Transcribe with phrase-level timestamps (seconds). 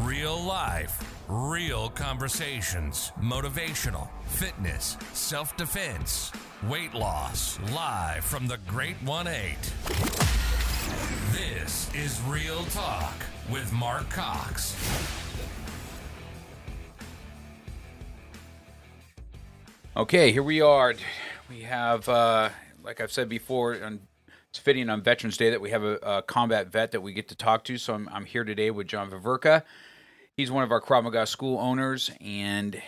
[0.00, 6.32] real life, real conversations, motivational, fitness, self defense,
[6.68, 9.56] weight loss, live from the Great 1 8.
[11.32, 13.14] This is Real Talk
[13.50, 14.76] with Mark Cox.
[19.96, 20.94] Okay, here we are.
[21.50, 22.48] We have, uh,
[22.82, 24.00] like I've said before, on,
[24.52, 27.28] it's fitting on Veterans Day that we have a, a, combat vet that we get
[27.28, 27.78] to talk to.
[27.78, 29.62] So I'm, I'm here today with John Viverka.
[30.36, 32.80] He's one of our Krav Maga school owners, and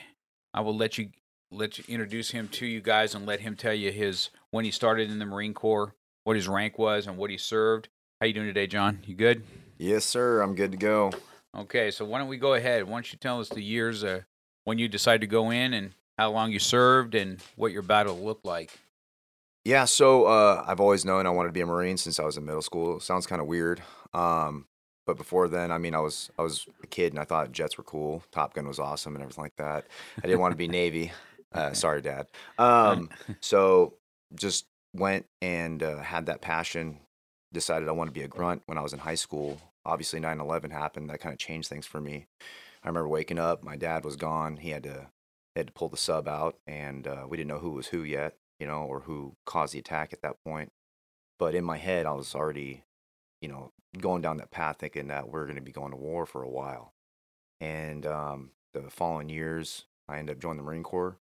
[0.52, 1.08] I will let you
[1.50, 4.70] let you introduce him to you guys and let him tell you his when he
[4.70, 5.94] started in the Marine Corps,
[6.24, 7.88] what his rank was, and what he served.
[8.20, 8.98] How you doing today, John?
[9.06, 9.42] You good?
[9.78, 10.42] Yes, sir.
[10.42, 11.12] I'm good to go.
[11.56, 12.84] Okay, so why don't we go ahead?
[12.84, 14.20] Why don't you tell us the years uh,
[14.64, 18.18] when you decided to go in and how long you served and what your battle
[18.18, 18.78] looked like?
[19.64, 22.36] Yeah, so uh, I've always known I wanted to be a Marine since I was
[22.36, 23.00] in middle school.
[23.00, 24.66] Sounds kind of weird, um,
[25.06, 27.78] but before then, I mean, I was I was a kid and I thought jets
[27.78, 28.22] were cool.
[28.30, 29.86] Top Gun was awesome and everything like that.
[30.18, 31.12] I didn't want to be Navy.
[31.52, 32.26] Uh, sorry, Dad.
[32.58, 33.94] Um, so
[34.34, 36.98] just went and uh, had that passion.
[37.52, 39.60] Decided I wanted to be a grunt when I was in high school.
[39.86, 41.08] Obviously, 9/11 happened.
[41.08, 42.26] That kind of changed things for me.
[42.82, 43.62] I remember waking up.
[43.62, 44.56] My dad was gone.
[44.58, 45.06] He had to
[45.56, 48.36] had to pull the sub out, and uh, we didn't know who was who yet,
[48.60, 50.72] you know, or who caused the attack at that point.
[51.38, 52.84] But in my head, I was already,
[53.40, 56.26] you know, going down that path, thinking that we're going to be going to war
[56.26, 56.92] for a while.
[57.60, 61.16] And um, the following years, I ended up joining the Marine Corps.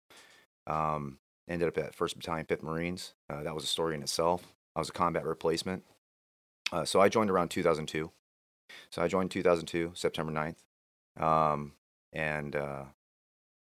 [0.67, 1.19] Um,
[1.49, 3.15] ended up at First Battalion, Fifth Marines.
[3.29, 4.55] Uh, that was a story in itself.
[4.77, 5.85] I was a combat replacement.
[6.71, 8.11] Uh, so I joined around 2002.
[8.91, 11.23] So I joined 2002, September 9th.
[11.23, 11.73] Um,
[12.13, 12.85] and uh,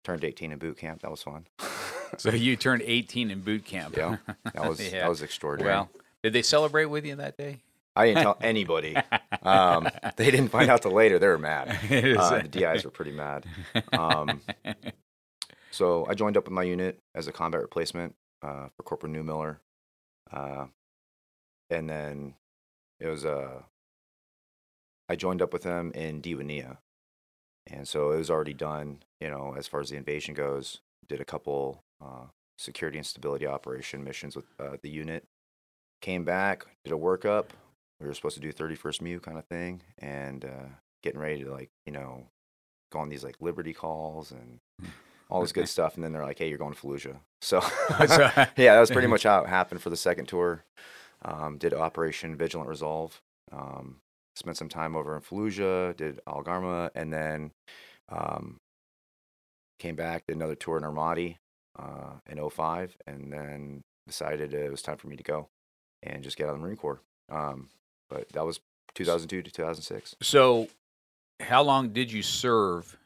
[0.04, 1.02] turned 18 in boot camp.
[1.02, 1.46] That was fun.
[2.18, 3.96] so you turned 18 in boot camp.
[3.96, 5.00] Yeah, that was yeah.
[5.00, 5.74] that was extraordinary.
[5.74, 5.90] Well,
[6.22, 7.60] did they celebrate with you that day?
[7.94, 8.96] I didn't tell anybody.
[9.42, 11.18] Um, they didn't find out till later.
[11.18, 11.78] They were mad.
[11.92, 13.44] Uh, the DIs were pretty mad.
[13.92, 14.40] Um,
[15.70, 19.58] so I joined up with my unit as a combat replacement uh, for Corporal Newmiller,
[20.32, 20.66] uh,
[21.70, 22.34] and then
[23.00, 23.62] it was uh,
[25.08, 26.78] I joined up with them in Diwania,
[27.66, 29.02] and so it was already done.
[29.20, 32.26] You know, as far as the invasion goes, did a couple uh,
[32.58, 35.24] security and stability operation missions with uh, the unit.
[36.00, 37.46] Came back, did a workup.
[38.00, 40.68] We were supposed to do 31st MEU kind of thing, and uh,
[41.02, 42.26] getting ready to like you know
[42.90, 44.58] go on these like liberty calls and
[45.30, 45.94] all this good stuff.
[45.94, 47.60] And then they're like, "Hey, you're going to Fallujah." So
[48.56, 50.64] yeah, that was pretty much how it happened for the second tour.
[51.24, 53.20] Um, did Operation Vigilant Resolve.
[53.50, 53.96] Um,
[54.36, 57.50] spent some time over in Fallujah, did Al Karmah, and then
[58.08, 58.58] um,
[59.80, 61.38] came back, did another tour in Ar Ramadi
[61.78, 65.48] uh, in 05, and then decided it was time for me to go
[66.02, 67.00] and just get out of the Marine Corps.
[67.30, 67.68] Um,
[68.10, 68.60] but that was
[68.94, 70.16] 2002 to 2006.
[70.22, 70.68] So,
[71.40, 72.96] how long did you serve?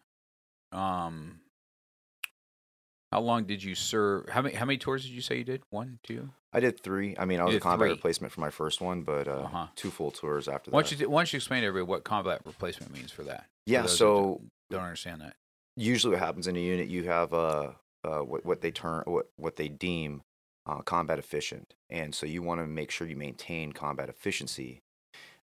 [0.72, 1.41] Um,
[3.12, 4.28] how long did you serve?
[4.28, 5.62] How many how many tours did you say you did?
[5.71, 6.31] One, two?
[6.53, 7.15] I did three.
[7.19, 7.94] I mean, I was a combat three.
[7.94, 9.66] replacement for my first one, but uh, uh-huh.
[9.76, 10.75] two full tours after that.
[10.75, 13.47] Why don't, you, why don't you explain to everybody what combat replacement means for that?
[13.66, 15.37] Yeah, for so don't, don't, understand that.
[15.76, 17.72] Usually, what happens in a unit, you have uh,
[18.05, 20.23] uh, what what they turn what what they deem
[20.67, 24.83] uh, combat efficient, and so you want to make sure you maintain combat efficiency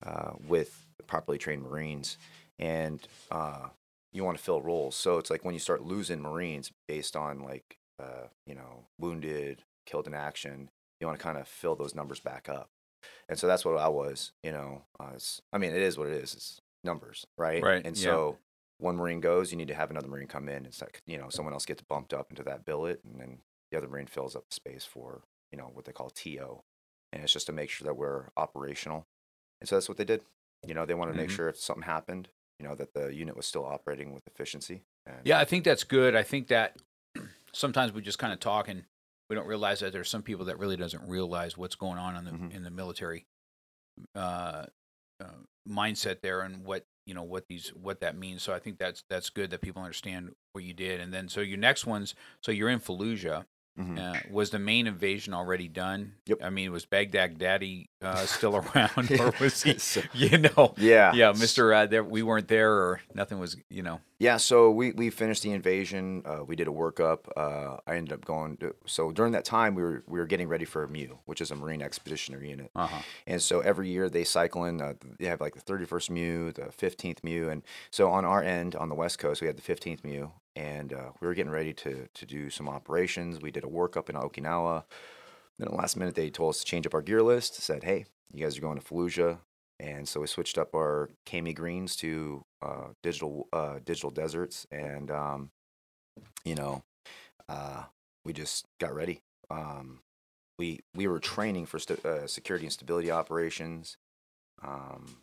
[0.05, 2.17] uh, with properly trained Marines,
[2.59, 3.67] and uh,
[4.11, 4.95] you want to fill roles.
[4.95, 9.63] So it's like when you start losing Marines based on like uh, you know wounded,
[9.85, 10.69] killed in action,
[10.99, 12.69] you want to kind of fill those numbers back up.
[13.27, 14.83] And so that's what I was, you know.
[14.99, 16.33] I, was, I mean, it is what it is.
[16.33, 17.61] It's numbers, right?
[17.63, 17.81] Right.
[17.85, 18.52] And so yeah.
[18.83, 20.65] One Marine goes, you need to have another Marine come in.
[20.65, 23.37] It's like, you know, someone else gets bumped up into that billet, and then
[23.71, 25.21] the other Marine fills up the space for,
[25.51, 26.61] you know, what they call TO.
[27.11, 29.07] And it's just to make sure that we're operational.
[29.61, 30.23] And so that's what they did.
[30.67, 31.21] You know, they want to mm-hmm.
[31.21, 32.27] make sure if something happened,
[32.59, 34.83] you know, that the unit was still operating with efficiency.
[35.05, 36.15] And yeah, I think that's good.
[36.15, 36.77] I think that
[37.53, 38.83] sometimes we just kind of talk and
[39.29, 42.25] we don't realize that there's some people that really doesn't realize what's going on in
[42.25, 42.51] the mm-hmm.
[42.51, 43.25] in the military
[44.15, 44.65] uh,
[45.21, 45.27] uh,
[45.69, 48.43] mindset there and what you know what these what that means.
[48.43, 50.99] So I think that's that's good that people understand what you did.
[50.99, 53.45] And then so your next ones, so you're in Fallujah.
[53.79, 53.97] Mhm.
[53.97, 56.13] Uh, was the main invasion already done?
[56.27, 56.39] Yep.
[56.43, 59.73] I mean, was Baghdad Daddy uh, still around, or was he?
[60.13, 61.73] You know, yeah, yeah, Mister.
[61.73, 63.57] Uh, there, we weren't there, or nothing was.
[63.69, 66.21] You know, Yeah, so we, we finished the invasion.
[66.23, 67.19] Uh, we did a workup.
[67.35, 68.57] Uh, I ended up going.
[68.57, 71.41] To, so during that time, we were we were getting ready for a MEU, which
[71.41, 72.69] is a Marine Expeditionary Unit.
[72.75, 73.01] uh huh.
[73.25, 74.81] And so every year they cycle in.
[74.81, 78.75] Uh, they have like the 31st MEU, the 15th MEU, and so on our end
[78.75, 81.73] on the West Coast, we had the 15th MEU, and uh, we were getting ready
[81.73, 83.41] to to do some operations.
[83.41, 84.83] We did a workup in Okinawa.
[85.57, 87.55] Then at the last minute, they told us to change up our gear list.
[87.55, 89.39] Said, "Hey, you guys are going to Fallujah,"
[89.79, 95.11] and so we switched up our cammie greens to uh, digital uh, digital deserts, and
[95.11, 95.51] um,
[96.45, 96.83] you know,
[97.49, 97.83] uh,
[98.25, 99.21] we just got ready.
[99.49, 99.99] Um,
[100.57, 103.97] we we were training for st- uh, security and stability operations,
[104.63, 105.22] um,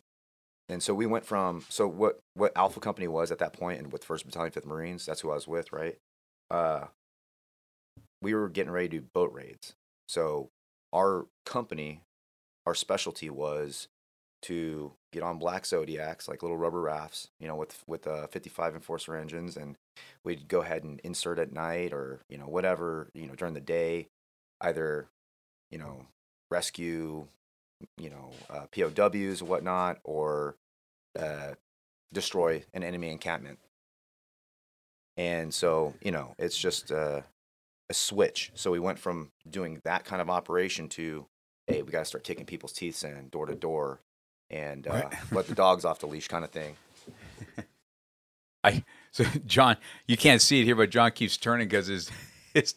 [0.71, 3.93] and so we went from so what what Alpha Company was at that point, and
[3.93, 5.97] with First Battalion, Fifth Marines, that's who I was with, right?
[6.51, 6.87] Uh,
[8.23, 9.75] we were getting ready to do boat raids.
[10.09, 10.49] So
[10.93, 12.03] our company,
[12.67, 13.89] our specialty was
[14.43, 18.75] to get on black zodiacs like little rubber rafts you know with with uh, 55
[18.75, 19.77] enforcer engines and
[20.25, 23.61] we'd go ahead and insert at night or you know whatever you know during the
[23.61, 24.07] day
[24.63, 25.09] either
[25.71, 26.07] you know
[26.51, 27.27] rescue
[27.99, 30.55] you know uh, pows and whatnot or
[31.19, 31.55] uh,
[32.13, 33.59] destroy an enemy encampment.
[35.17, 37.23] And so you know it's just uh,
[37.91, 38.51] a switch.
[38.55, 41.27] So we went from doing that kind of operation to
[41.67, 44.01] hey we got to start taking people's teeth in door to door
[44.51, 45.15] and uh, Right.
[45.33, 46.77] let the dogs off the leash kind of thing.
[48.65, 52.11] I So John, you can't see it here, but John keeps turning because his,
[52.55, 52.75] his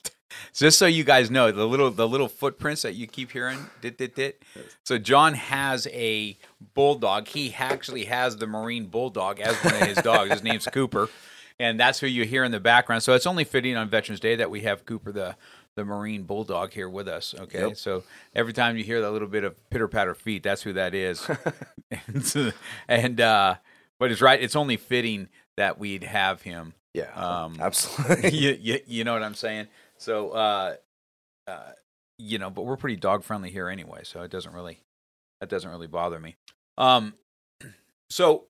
[0.54, 3.60] just so you guys know the little the little footprints that you keep hearing.
[3.82, 4.42] Dit, dit, dit.
[4.84, 6.38] So John has a
[6.74, 7.28] bulldog.
[7.28, 10.32] He actually has the Marine bulldog as one of his dogs.
[10.32, 11.08] His name's Cooper,
[11.60, 13.04] and that's who you hear in the background.
[13.04, 15.36] So it's only fitting on Veterans Day that we have Cooper the
[15.76, 17.34] the Marine bulldog here with us.
[17.40, 17.78] Okay, Yep.
[17.78, 18.04] so
[18.36, 21.28] every time you hear that little bit of pitter patter feet, that's who that is.
[22.08, 22.54] and,
[22.88, 23.56] and uh,
[24.00, 24.42] but it's right.
[24.42, 26.74] It's only fitting that we'd have him.
[26.94, 29.68] Yeah Um, absolutely you, you, you know what I'm saying?
[29.98, 30.76] So, uh,
[31.48, 31.72] uh,
[32.18, 34.80] you know, but we're pretty dog friendly here anyway, so it doesn't really
[35.40, 36.36] that doesn't really bother me.
[36.78, 37.14] Um,
[38.10, 38.46] so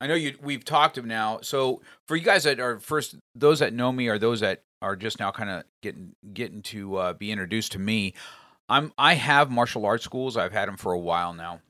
[0.00, 1.40] I know you we've talked of now.
[1.42, 4.96] So for you guys that are first, those that know me or those that are
[4.96, 8.14] just now kind of getting getting to uh, be introduced to me,
[8.68, 10.36] I'm I have martial arts schools.
[10.36, 11.60] I've had them for a while now,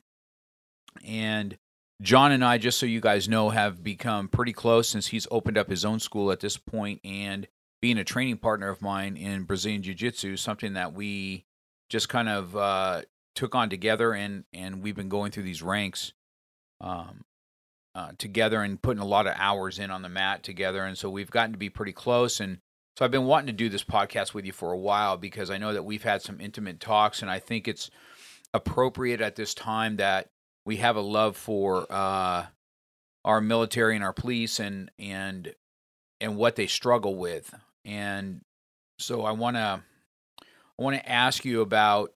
[1.05, 1.57] and
[2.03, 5.57] John and I, just so you guys know, have become pretty close since he's opened
[5.57, 7.47] up his own school at this point and
[7.81, 11.45] being a training partner of mine in Brazilian Jiu Jitsu, something that we
[11.89, 13.03] just kind of uh,
[13.35, 16.13] took on together and, and we've been going through these ranks
[16.81, 17.25] um,
[17.95, 20.85] uh, together and putting a lot of hours in on the mat together.
[20.85, 22.41] And so we've gotten to be pretty close.
[22.41, 22.59] And
[22.99, 25.59] so I've been wanting to do this podcast with you for a while because I
[25.59, 27.91] know that we've had some intimate talks and I think it's
[28.53, 30.31] appropriate at this time that
[30.67, 32.47] we have a love for uh,
[33.25, 35.55] our military and our police and and
[36.21, 37.55] and what they struggle with.
[37.85, 38.43] And
[38.99, 39.83] so I want to
[40.41, 42.13] I want to ask you about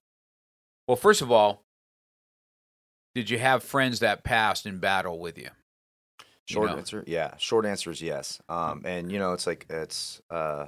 [0.87, 1.63] well first of all
[3.15, 5.49] did you have friends that passed in battle with you?
[6.47, 6.77] You Short know?
[6.77, 7.35] answer, yeah.
[7.37, 8.39] Short answer is yes.
[8.47, 10.67] Um, and you know, it's like it's uh,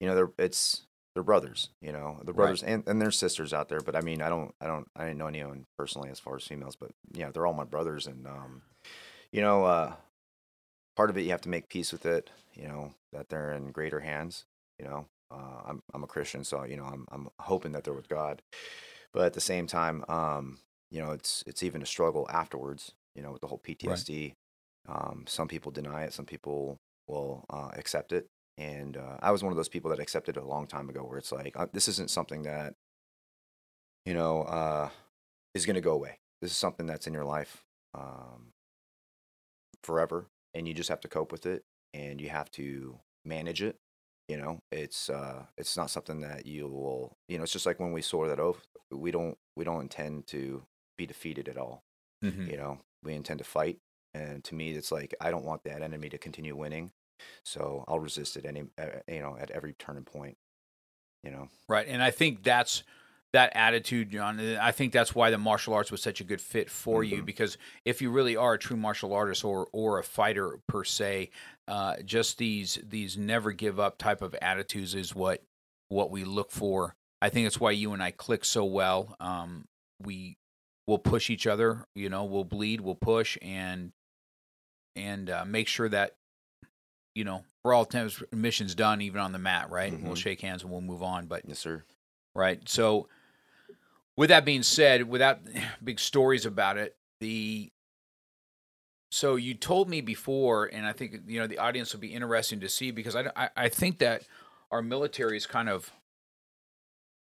[0.00, 0.86] you know, they're it's
[1.18, 1.70] they're brothers.
[1.80, 3.80] You know, the brothers and and their sisters out there.
[3.80, 6.44] But I mean, I don't, I don't, I didn't know anyone personally as far as
[6.44, 6.76] females.
[6.76, 8.06] But yeah, they're all my brothers.
[8.06, 8.62] And um,
[9.32, 9.94] you know, uh,
[10.94, 12.30] part of it you have to make peace with it.
[12.54, 14.44] You know, that they're in greater hands.
[14.78, 17.92] You know, uh, I'm I'm a Christian, so you know, I'm I'm hoping that they're
[17.92, 18.40] with God.
[19.12, 20.58] But at the same time, um,
[20.92, 22.92] you know, it's it's even a struggle afterwards.
[23.16, 24.34] You know, with the whole PTSD.
[24.88, 26.12] Um, some people deny it.
[26.12, 26.78] Some people
[27.08, 28.28] will uh, accept it.
[28.58, 31.02] And uh, I was one of those people that accepted it a long time ago,
[31.04, 32.74] where it's like uh, this isn't something that
[34.04, 34.90] you know uh,
[35.54, 36.18] is going to go away.
[36.42, 38.52] This is something that's in your life um,
[39.82, 43.76] forever, and you just have to cope with it, and you have to manage it.
[44.28, 47.16] You know, it's uh, it's not something that you will.
[47.28, 48.66] You know, it's just like when we swore that oath.
[48.90, 50.62] We don't we don't intend to
[50.96, 51.84] be defeated at all
[52.24, 52.50] Mhm.
[52.50, 53.78] you know we intend to fight
[54.14, 56.90] and to me it's like i don't want that enemy to continue winning
[57.44, 60.36] so i'll resist it any uh, you know at every turning point
[61.24, 61.86] you know Right.
[61.88, 62.82] And I think that's
[63.34, 64.40] that attitude, John.
[64.40, 67.18] uh, I think that's why the martial arts was such a good fit for you
[67.22, 67.26] Mhm.
[67.26, 71.28] because if you really are a true martial artist or or a fighter per se,
[71.66, 75.42] uh, just these these never give up type of attitudes is what
[75.88, 76.94] what we look for.
[77.20, 79.14] I think it's why you and I click so well.
[79.20, 79.66] Um,
[80.00, 80.38] we
[80.86, 81.84] will push each other.
[81.94, 83.92] You know, we'll bleed, we'll push, and
[84.96, 86.16] and uh, make sure that
[87.18, 89.92] you know, for all intents missions done, even on the mat, right?
[89.92, 90.16] We'll Mhm.
[90.16, 91.26] shake hands and we'll move on.
[91.26, 91.84] But Yes, sir.
[92.34, 93.08] right, so
[94.16, 95.40] with that being said, without
[95.84, 97.72] big stories about it, the
[99.10, 102.60] so you told me before, and I think you know the audience will be interesting
[102.60, 104.22] to see because I I, I think that
[104.70, 105.90] our military is kind of,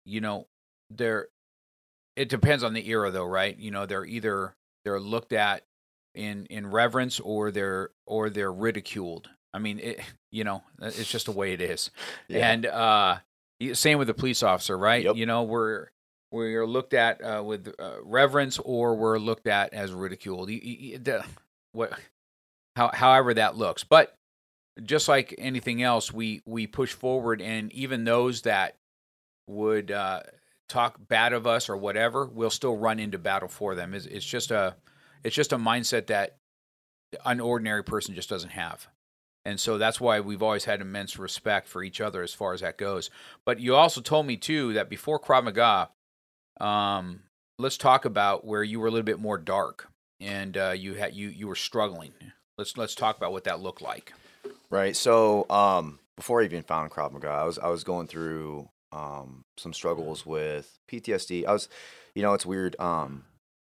[0.06, 0.48] you know,
[0.90, 1.28] they're.
[2.16, 3.58] It depends on the era, though, right?
[3.60, 5.64] You know, they're either they're looked at
[6.14, 9.30] in in reverence or they're or they're ridiculed.
[9.56, 11.90] I mean, it, you know, it's just the way it is.
[12.28, 12.50] Yeah.
[12.52, 13.18] And uh,
[13.74, 15.04] same with the police officer, right?
[15.06, 15.16] Yep.
[15.16, 15.88] You know, we're
[16.32, 20.50] we're looked at uh, with uh, reverence or we're looked at as ridiculed.
[20.50, 21.26] Y- y- y- the-
[21.72, 21.98] what,
[22.76, 24.14] how, however that looks, but
[24.84, 28.76] just like anything else, we we push forward, and even those that
[29.48, 30.22] would uh,
[30.68, 33.94] talk bad of us or whatever, we'll still run into battle for them.
[33.94, 34.76] It's, it's just a
[35.24, 36.36] it's just a mindset that
[37.26, 38.88] an ordinary person just doesn't have.
[39.46, 42.62] And so that's why we've always had immense respect for each other as far as
[42.62, 43.12] that goes.
[43.46, 45.90] But you also told me too that before Krav Maga,
[46.60, 47.22] um,
[47.60, 49.88] let's talk about where you were a little bit more dark
[50.20, 52.14] and uh, you had you you were struggling.
[52.58, 54.14] Let's let's talk about what that looked like.
[54.70, 54.96] Right.
[54.96, 59.44] So, um, before I even found Krav Maga, I was I was going through um,
[59.58, 61.46] some struggles with PTSD.
[61.46, 61.70] I was,
[62.16, 62.76] you know, it's weird.
[62.80, 63.26] Um,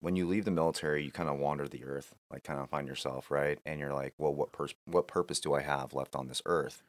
[0.06, 2.86] when you leave the military, you kind of wander the earth, like kind of find
[2.86, 3.58] yourself, right?
[3.66, 6.84] And you're like, well, what pers- what purpose do I have left on this earth?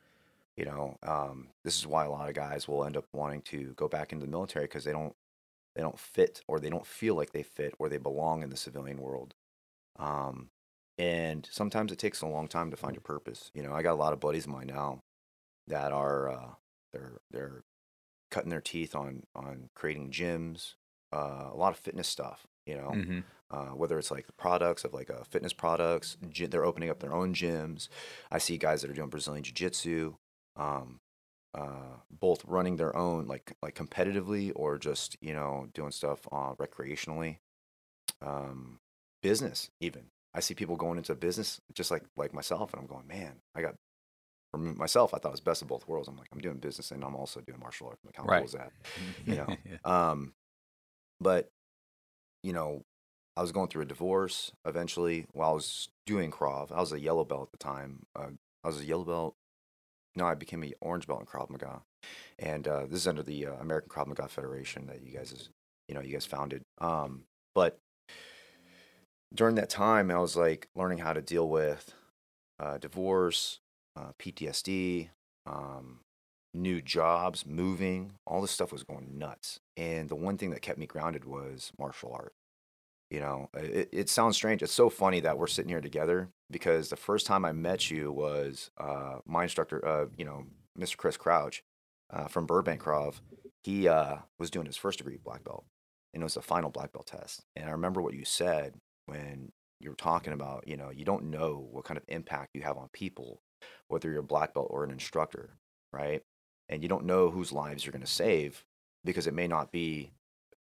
[0.56, 3.74] You know, um, this is why a lot of guys will end up wanting to
[3.76, 5.16] go back into the military because they don't
[5.76, 8.56] they don't fit or they don't feel like they fit or they belong in the
[8.56, 9.34] civilian world.
[9.98, 10.50] Um,
[11.00, 13.50] and sometimes it takes a long time to find your purpose.
[13.56, 15.00] You know, I got a lot of buddies of mine now
[15.66, 16.50] that are uh,
[16.94, 17.64] they're they're
[18.30, 20.76] cutting their teeth on on creating gyms,
[21.12, 22.46] uh, a lot of fitness stuff.
[22.68, 23.20] You know, Mm-hmm.
[23.50, 27.00] uh, whether it's like the products of like uh, fitness products, gy- they're opening up
[27.00, 27.88] their own gyms.
[28.30, 30.16] I see guys that are doing Brazilian Jiu Jitsu,
[30.58, 31.00] um,
[31.54, 36.54] uh, both running their own like like competitively or just you know doing stuff uh,
[36.56, 37.38] recreationally.
[38.22, 38.80] Um,
[39.24, 40.06] business even.
[40.34, 43.62] I see people going into business just like like myself, and I'm going, man, I
[43.62, 43.76] got.
[44.52, 46.08] For myself, I thought it was best of both worlds.
[46.08, 48.00] I'm like, I'm doing business and I'm also doing martial arts.
[48.06, 48.38] Like, how Right.
[48.40, 48.72] cool is that?
[49.26, 49.58] you know.
[49.84, 50.34] Um,
[51.20, 51.50] but
[52.48, 52.82] you know,
[53.36, 56.72] I was going through a divorce eventually while I was doing Krav.
[56.72, 58.04] I was a yellow belt at the time.
[58.16, 58.30] Uh,
[58.64, 59.36] I was a yellow belt.
[60.16, 61.82] No, I became a orange belt in Krav Maga,
[62.40, 65.50] and uh, this is under the uh, American Krav Maga Federation that you guys, is,
[65.90, 66.62] you know, you guys founded.
[66.80, 67.24] Um,
[67.54, 67.78] but
[69.36, 71.94] during that time, I was like learning how to deal with
[72.62, 73.60] uh, divorce,
[73.98, 75.10] uh, PTSD,
[75.46, 76.00] um,
[76.54, 78.14] new jobs, moving.
[78.26, 79.60] All this stuff was going nuts.
[79.76, 82.34] And the one thing that kept me grounded was martial art.
[83.10, 84.62] You know, it, it sounds strange.
[84.62, 88.12] It's so funny that we're sitting here together because the first time I met you
[88.12, 90.44] was uh, my instructor, uh, you know,
[90.78, 90.98] Mr.
[90.98, 91.64] Chris Crouch
[92.12, 93.22] uh, from Burbank Krav.
[93.64, 95.66] He uh, was doing his first degree black belt,
[96.14, 97.44] and it was a final black belt test.
[97.56, 101.26] And I remember what you said when you were talking about, you know, you don't
[101.26, 103.42] know what kind of impact you have on people,
[103.88, 105.52] whether you're a black belt or an instructor,
[105.94, 106.24] right?
[106.70, 108.66] And you don't know whose lives you're going to save
[109.06, 110.12] because it may not be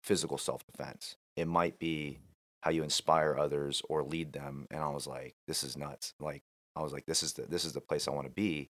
[0.01, 1.17] physical self defense.
[1.35, 2.19] It might be
[2.67, 4.67] how you inspire others or lead them.
[4.69, 6.13] And I was like, this is nuts.
[6.19, 6.43] Like,
[6.75, 8.69] I was like, this is the this is the place I want to be.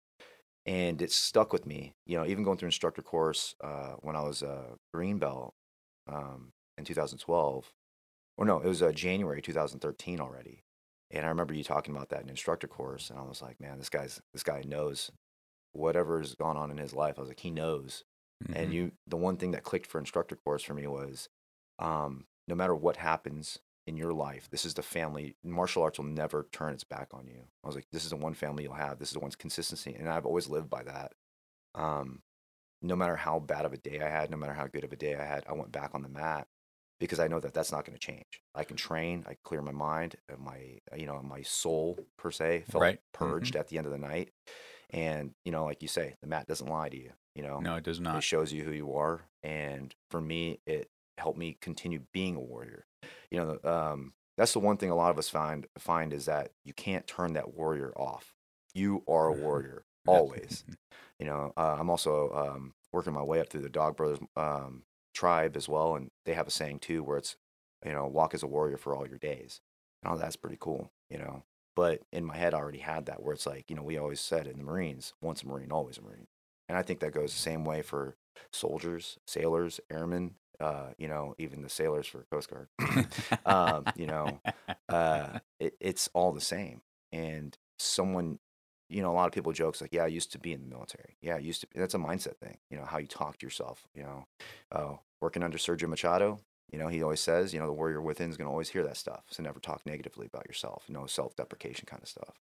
[0.65, 1.93] And it stuck with me.
[2.07, 5.53] You know, even going through instructor course uh, when I was a green belt
[6.12, 7.71] um, in 2012,
[8.35, 10.63] or no, it was uh, January 2013 already.
[11.12, 13.77] And I remember you talking about that in instructor course, and I was like, man,
[13.77, 15.12] this guy's this guy knows
[15.73, 17.19] whatever's gone on in his life.
[17.19, 18.05] I was like, he knows.
[18.43, 18.59] Mm-hmm.
[18.59, 21.29] And you, the one thing that clicked for instructor course for me was,
[21.77, 25.36] um, no matter what happens in your life, this is the family.
[25.44, 27.42] Martial arts will never turn its back on you.
[27.63, 29.00] I was like, this is the one family you'll have.
[29.00, 31.13] This is the one's consistency, and I've always lived by that.
[31.75, 32.22] Um,
[32.82, 34.98] no matter how bad of a day I had, no matter how good of a
[34.98, 36.48] day I had, I went back on the mat
[37.00, 38.42] because I know that that's not going to change.
[38.56, 42.82] I can train, I clear my mind, my you know my soul per se felt
[42.82, 43.00] Right.
[43.00, 43.02] Mhm.
[43.13, 44.32] purged at the end of the night,
[44.90, 47.12] and you know like you say, the mat doesn't lie to you.
[47.36, 48.18] You know, no, it does not.
[48.18, 52.39] it shows you who you are, and for me, it helped me continue being a
[52.39, 52.86] warrior.
[53.32, 56.51] You know, um, that's the one thing a lot of us find find is that
[56.63, 58.34] you can't turn that warrior off.
[58.74, 60.63] You are a warrior always.
[61.20, 64.84] you know, uh, I'm also um, working my way up through the Dog Brothers um,
[65.13, 67.36] tribe as well, and they have a saying too where it's,
[67.86, 69.62] you know, walk as a warrior for all your days.
[70.03, 70.91] And Oh, that's pretty cool.
[71.10, 71.43] You know,
[71.75, 74.20] but in my head, I already had that where it's like, you know, we always
[74.20, 76.27] said in the Marines, once a Marine, always a Marine.
[76.70, 78.15] And I think that goes the same way for
[78.51, 82.67] soldiers, sailors, airmen, uh, you know, even the sailors for Coast Guard.
[83.45, 84.39] um, you know,
[84.89, 86.81] uh, it, it's all the same.
[87.12, 88.39] And someone,
[88.89, 90.67] you know, a lot of people jokes like, yeah, I used to be in the
[90.67, 91.17] military.
[91.22, 91.67] Yeah, I used to.
[91.67, 91.79] Be.
[91.79, 92.57] That's a mindset thing.
[92.69, 93.88] You know, how you talk to yourself.
[93.95, 94.27] You know,
[94.72, 96.39] uh, working under Sergio Machado,
[96.72, 98.83] you know, he always says, you know, the warrior within is going to always hear
[98.83, 99.24] that stuff.
[99.29, 100.83] So never talk negatively about yourself.
[100.88, 102.39] You know, self-deprecation kind of stuff.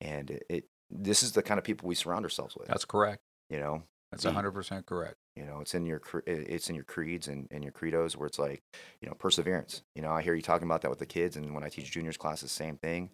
[0.00, 2.68] And it, it this is the kind of people we surround ourselves with.
[2.68, 3.22] That's correct.
[3.50, 5.16] You know, that's hundred percent correct.
[5.36, 8.38] You know, it's in your it's in your creeds and, and your credos where it's
[8.38, 8.62] like,
[9.00, 9.82] you know, perseverance.
[9.94, 11.90] You know, I hear you talking about that with the kids, and when I teach
[11.90, 13.10] juniors classes, same thing.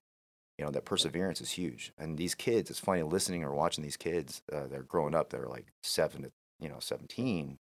[0.59, 1.93] You know, that perseverance is huge.
[1.99, 4.41] And these kids, it's funny listening or watching these kids.
[4.53, 5.31] Uh, they're growing up.
[5.31, 7.59] They're like seven to you know seventeen.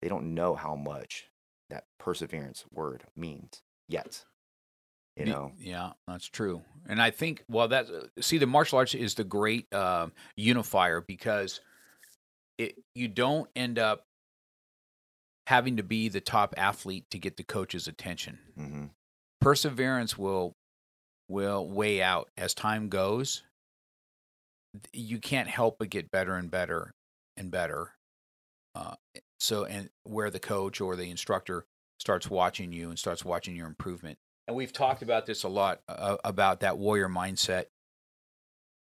[0.00, 1.28] They don't know how much
[1.70, 4.24] that perseverance word means yet.
[5.16, 5.52] You know.
[5.60, 6.62] Yeah, that's true.
[6.88, 7.86] And I think well, that
[8.20, 11.60] see the martial arts is the great uh, unifier because
[12.58, 14.04] it you don't end up
[15.46, 18.38] having to be the top athlete to get the coach's attention.
[18.58, 18.84] Mm-hmm.
[19.40, 20.54] Perseverance will
[21.28, 23.42] will weigh out as time goes.
[24.92, 26.92] You can't help but get better and better
[27.36, 27.92] and better.
[28.74, 28.94] Uh,
[29.38, 31.66] so, and where the coach or the instructor
[32.00, 34.18] starts watching you and starts watching your improvement.
[34.48, 37.66] And we've talked about this a lot uh, about that warrior mindset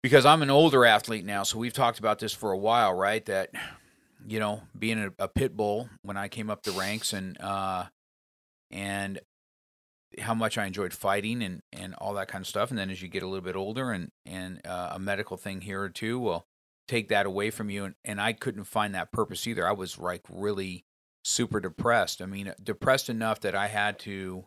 [0.01, 3.25] because I'm an older athlete now, so we've talked about this for a while, right?
[3.25, 3.51] That
[4.27, 7.85] you know, being a, a pit bull when I came up the ranks, and uh,
[8.71, 9.19] and
[10.19, 12.69] how much I enjoyed fighting and and all that kind of stuff.
[12.69, 15.61] And then as you get a little bit older, and and uh, a medical thing
[15.61, 16.45] here or two will
[16.87, 19.67] take that away from you, and and I couldn't find that purpose either.
[19.67, 20.85] I was like really
[21.23, 22.21] super depressed.
[22.21, 24.45] I mean, depressed enough that I had to.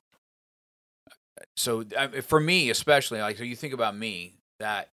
[1.56, 1.84] So
[2.22, 4.90] for me, especially, like so, you think about me that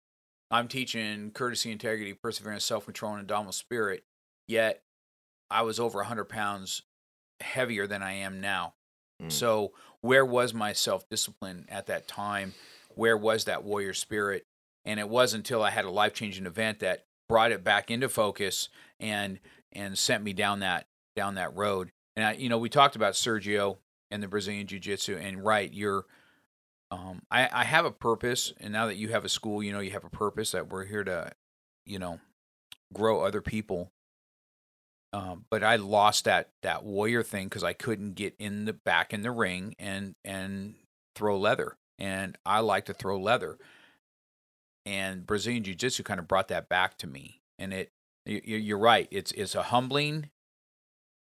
[0.53, 4.03] I'm teaching courtesy, integrity, perseverance, self control, and indomitable spirit.
[4.47, 4.83] Yet
[5.49, 6.83] I was over 100 pounds
[7.39, 8.75] heavier than I am now.
[9.21, 9.31] Mm.
[9.31, 12.53] So where was my self discipline at that time?
[12.93, 14.45] Where was that warrior spirit?
[14.85, 18.07] And it was until I had a life changing event that brought it back into
[18.07, 18.69] focus
[18.99, 19.39] and
[19.71, 21.91] and sent me down that down that road.
[22.15, 23.77] And I, you know, we talked about Sergio
[24.11, 26.05] and the Brazilian Jiu Jitsu, and right, you're
[26.93, 29.79] um, I, I have a purpose, and now that you have a school, you know
[29.79, 31.31] you have a purpose that we're here to,
[31.85, 32.19] you know,
[32.93, 33.91] grow other people.
[35.11, 39.11] Um, but I lost that that warrior thing because I couldn't get in the back
[39.13, 40.75] in the ring and and
[41.15, 43.57] throw leather, and I like to throw leather.
[44.85, 47.91] And Brazilian Jiu Jitsu kind of brought that back to me, and it
[48.25, 49.07] you're right.
[49.09, 50.29] It's it's a humbling.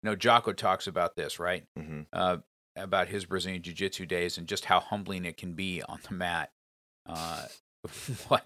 [0.03, 1.63] You know, Jocko talks about this, right?
[1.79, 2.01] Mm-hmm.
[2.11, 2.37] Uh,
[2.75, 6.13] about his Brazilian Jiu Jitsu days and just how humbling it can be on the
[6.13, 6.51] mat.
[7.05, 7.47] Uh,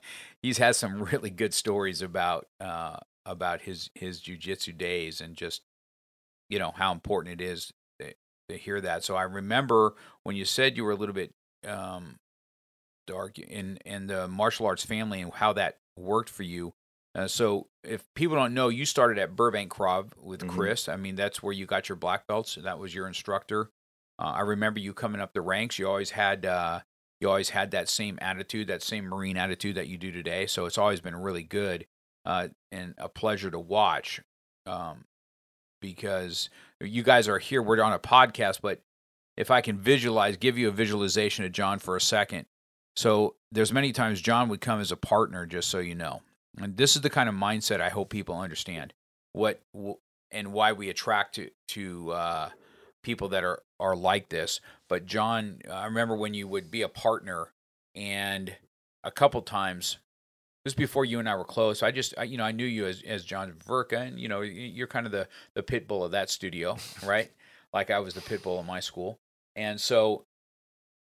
[0.42, 5.36] he's had some really good stories about uh, about his his Jiu Jitsu days and
[5.36, 5.62] just
[6.50, 8.14] you know how important it is to,
[8.50, 9.04] to, hear that.
[9.04, 11.34] So I remember when you said you were a little bit
[11.68, 12.18] um,
[13.08, 16.74] dark in in the martial arts family and how that worked for you.
[17.16, 20.56] Uh, so if people don't know, you started at Burbank Krav with mm-hmm.
[20.56, 20.88] Chris.
[20.88, 22.56] I mean, that's where you got your black belts.
[22.56, 23.72] That was your instructor.
[24.20, 25.80] Uh, I remember you coming up the ranks.
[25.80, 26.82] You always had uh,
[27.22, 30.46] you always had that same attitude, that same Marine attitude that you do today.
[30.46, 31.86] So it's always been really good
[32.26, 34.22] uh, and a pleasure to watch.
[34.66, 35.06] Um,
[35.82, 36.50] because
[36.82, 38.82] you guys are here, we're on a podcast, but
[39.38, 42.46] if I can visualize, give you a visualization of John for a second.
[42.98, 46.22] So there's many times John would come as a partner, just so you know.
[46.58, 48.94] And this is the kind of mindset I hope people understand
[49.32, 49.62] what
[50.32, 52.50] and why we attract to to uh,
[53.04, 54.60] people that are are like this.
[54.88, 57.54] But John, I remember when you would be a partner,
[57.96, 58.56] and
[59.04, 59.98] a couple times,
[60.66, 62.86] just before you and I were close, I just I, you know I knew you
[62.86, 66.12] as as John Verka, and you know you're kind of the the pit bull of
[66.12, 67.32] that studio, right?
[67.74, 69.20] like I was the pit bull of my school,
[69.56, 70.26] and so.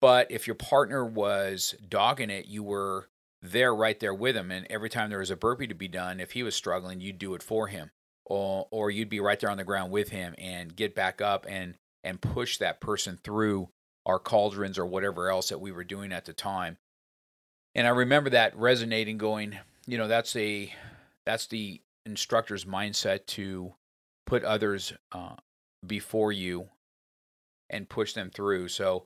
[0.00, 3.08] But if your partner was dogging it, you were
[3.40, 4.50] there right there with him.
[4.50, 7.20] And every time there was a burpee to be done, if he was struggling, you'd
[7.20, 7.92] do it for him
[8.26, 11.46] or or you'd be right there on the ground with him and get back up
[11.48, 13.68] and and push that person through
[14.06, 16.76] our cauldrons or whatever else that we were doing at the time.
[17.74, 20.72] And I remember that resonating going, you know, that's a
[21.24, 23.74] that's the instructor's mindset to
[24.26, 25.36] put others uh,
[25.86, 26.68] before you
[27.70, 28.68] and push them through.
[28.68, 29.04] So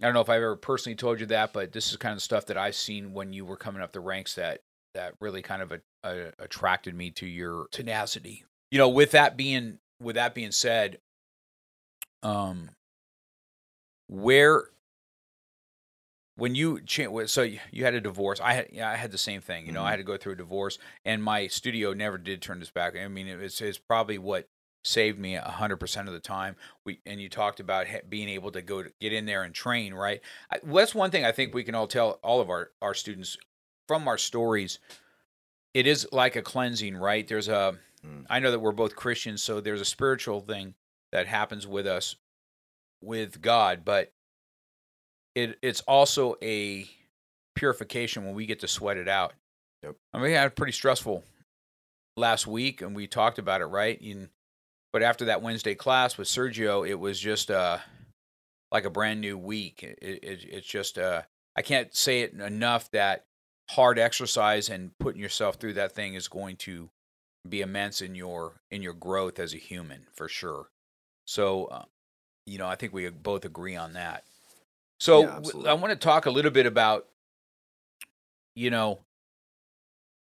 [0.00, 2.22] I don't know if I've ever personally told you that, but this is kind of
[2.22, 4.60] stuff that I've seen when you were coming up the ranks that
[4.94, 8.44] that really kind of a, a, attracted me to your tenacity.
[8.70, 10.98] You know, with that being with that being said,
[12.22, 12.70] um,
[14.08, 14.64] where
[16.40, 19.66] when you so you had a divorce i had yeah, i had the same thing
[19.66, 19.88] you know mm-hmm.
[19.88, 22.96] i had to go through a divorce and my studio never did turn this back
[22.96, 24.48] i mean it was, it's probably what
[24.82, 28.82] saved me 100% of the time we and you talked about being able to go
[28.82, 31.62] to get in there and train right I, well, that's one thing i think we
[31.62, 33.36] can all tell all of our our students
[33.90, 34.78] from our stories
[35.74, 37.26] it is like a cleansing, right?
[37.28, 38.26] There's a Mm.
[38.30, 40.74] I know that we're both Christians, so there's a spiritual thing
[41.12, 42.16] that happens with us
[43.02, 44.12] with God, but
[45.34, 46.88] it it's also a
[47.54, 49.34] purification when we get to sweat it out.
[49.82, 49.96] Yep.
[50.12, 51.24] I mean, we had pretty stressful
[52.16, 54.00] last week, and we talked about it, right?
[54.00, 54.28] And,
[54.92, 57.78] but after that Wednesday class with Sergio, it was just uh,
[58.72, 59.82] like a brand new week.
[59.82, 61.22] It, it, it's just uh,
[61.56, 63.26] I can't say it enough that
[63.74, 66.90] hard exercise and putting yourself through that thing is going to
[67.48, 70.68] be immense in your in your growth as a human for sure.
[71.26, 71.84] So, uh,
[72.46, 74.24] you know, I think we both agree on that.
[74.98, 77.06] So, Yeah, w- I want to talk a little bit about,
[78.54, 78.98] you know,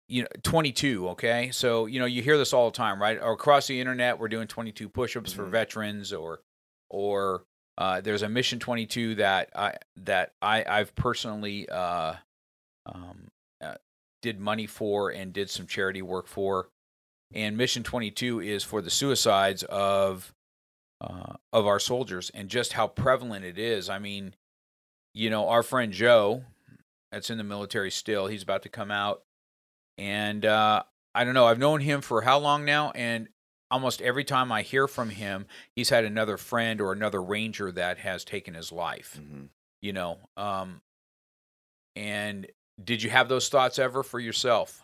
[0.09, 1.09] you know, 22.
[1.11, 3.18] Okay, so you know, you hear this all the time, right?
[3.20, 5.50] Or across the internet, we're doing 22 push-ups for Mhm.
[5.50, 6.40] veterans, or
[6.88, 7.44] or
[7.79, 12.14] uh, there's a mission 22 that I that I I've personally uh,
[12.92, 13.29] um,
[13.61, 13.74] uh,
[14.22, 16.68] did money for and did some charity work for.
[17.33, 20.35] And mission 22 is for the suicides of
[21.00, 23.88] uh, of our soldiers and just how prevalent it is.
[23.88, 24.35] I mean,
[25.14, 26.44] you know, our friend Joe,
[27.11, 29.22] that's in the military still, he's about to come out,
[29.96, 30.83] and uh,
[31.14, 31.46] I don't know.
[31.46, 33.29] I've known him for how long now, and
[33.70, 37.98] almost every time I hear from him, he's had another friend or another ranger that
[37.98, 39.18] has taken his life.
[39.20, 39.44] hmm
[39.83, 40.83] You know, um,
[41.96, 42.46] and
[42.83, 44.83] did you have those thoughts ever for yourself?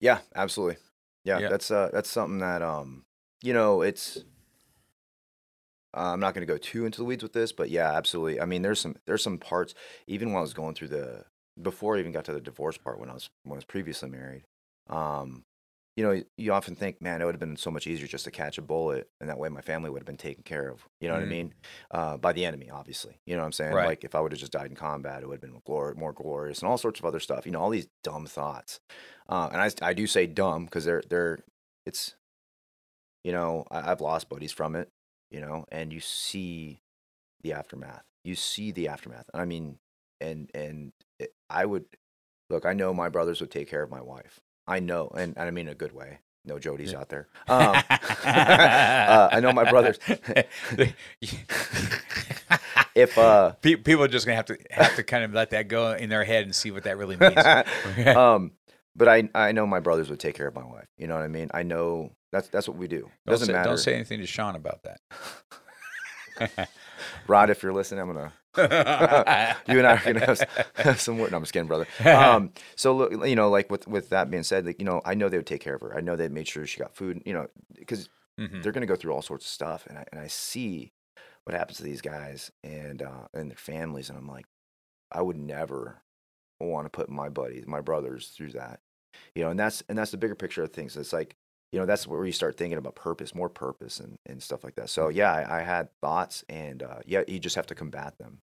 [0.00, 0.78] Yeah, absolutely.
[1.24, 1.48] Yeah, Yeah.
[1.48, 3.04] that's uh that's something that um
[3.42, 4.18] you know it's
[5.92, 8.40] uh, I'm not going to go too into the weeds with this, but yeah, absolutely.
[8.40, 9.74] I mean, there's some there's some parts
[10.06, 11.24] even when I was going through the
[11.60, 14.08] before I even got to the divorce part when I was when I was previously
[14.08, 14.44] married.
[14.88, 15.44] Um,
[16.00, 18.30] you know, you often think, man, it would have been so much easier just to
[18.30, 20.88] catch a bullet, and that way my family would have been taken care of.
[20.98, 21.26] You know what Mhm.
[21.26, 21.54] I mean?
[21.90, 23.20] Uh, by the enemy, obviously.
[23.26, 23.74] You know what I'm saying?
[23.74, 23.84] Right.
[23.86, 26.14] Like if I would have just died in combat, it would have been glor- more
[26.14, 27.44] glorious, and all sorts of other stuff.
[27.44, 28.80] You know, all these dumb thoughts.
[29.28, 31.40] Uh, and I I do say dumb because they're they're
[31.84, 32.14] it's
[33.22, 34.88] you know I, I've lost buddies from it.
[35.30, 36.80] You know, and you see
[37.42, 38.04] the aftermath.
[38.24, 39.28] You see the aftermath.
[39.34, 39.78] I mean,
[40.20, 41.84] and and it, I would
[42.48, 42.64] look.
[42.64, 44.40] I know my brothers would take care of my wife.
[44.70, 46.18] I know, and, and I mean in a good way.
[46.44, 47.00] No Jodies Yeah.
[47.00, 47.28] out there.
[47.48, 47.76] Um,
[48.24, 49.98] uh, I know my brothers.
[52.94, 55.68] if uh, Pe- people are just gonna have to have to kind of let that
[55.68, 57.36] go in their head and see what that really means.
[58.16, 58.52] um,
[58.96, 60.88] but I I know my brothers would take care of my wife.
[60.96, 61.50] You know what I mean?
[61.52, 63.00] I know that's that's what we do.
[63.00, 63.68] don't, Doesn't say, matter.
[63.68, 65.00] don't say anything to Sean about that.
[67.26, 70.44] Rod, if you're listening, I'm gonna you and I are gonna have,
[70.76, 71.30] have some work.
[71.30, 71.86] No, I'm just kidding, brother.
[72.12, 75.14] Um, so look, you know, like with with that being said, like you know, I
[75.14, 75.96] know they would take care of her.
[75.96, 77.22] I know they made sure she got food.
[77.24, 78.08] You know, because
[78.38, 78.62] Mhm.
[78.62, 80.92] they're gonna go through all sorts of stuff, and I and I see
[81.44, 84.46] what happens to these guys and uh, and their families, and I'm like,
[85.12, 86.02] I would never
[86.60, 88.80] want to put my buddies, my brothers, through that.
[89.34, 90.96] You know, and that's and that's the bigger picture of things.
[90.96, 91.36] It's like
[91.72, 94.74] you know that's where you start thinking about purpose more purpose and, and stuff like
[94.76, 94.90] that.
[94.90, 98.38] So yeah I, I had thoughts and uh, yeah you just have to combat them.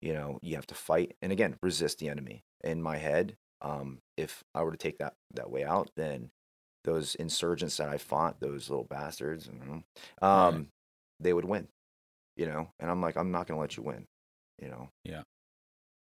[0.00, 2.42] You know you have to fight and again resist the enemy.
[2.62, 6.30] In my head um, if i were to take that that way out then
[6.84, 9.82] those insurgents that i fought those little bastards um,
[10.22, 10.66] Right.
[11.20, 11.68] they would win
[12.36, 12.68] you know?
[12.80, 14.06] And i'm like i'm not going to let you win
[14.60, 14.88] you know?
[15.04, 15.22] Yeah.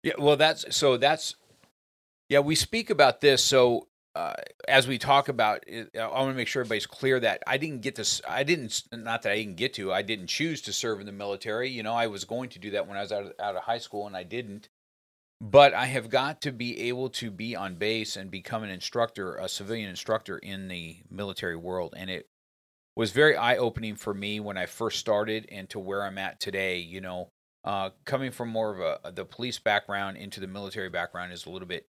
[0.03, 1.35] Yeah, well, that's so that's
[2.29, 2.39] yeah.
[2.39, 4.35] We speak about this so uh,
[4.67, 5.65] as we talk about.
[5.69, 8.23] I want to make sure everybody's clear that I didn't get this.
[8.27, 9.93] I didn't not that I didn't get to.
[9.93, 11.69] I didn't choose to serve in the military.
[11.69, 13.63] You know, I was going to do that when I was out of, out of
[13.65, 14.71] high school, and I didn't.
[15.39, 19.37] But I have got to be able to be on base and become an instructor,
[19.37, 22.27] a civilian instructor in the military world, and it
[22.97, 26.41] was very eye opening for me when I first started and to where I'm at
[26.41, 26.79] today.
[26.79, 27.29] You know,
[27.67, 31.51] uh, coming from more of a the police background into the military background is a
[31.51, 31.87] little bit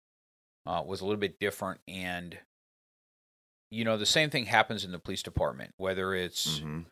[0.67, 2.37] uh, was a little bit different, and
[3.71, 6.85] you know the same thing happens in the police department, whether it's Mhm.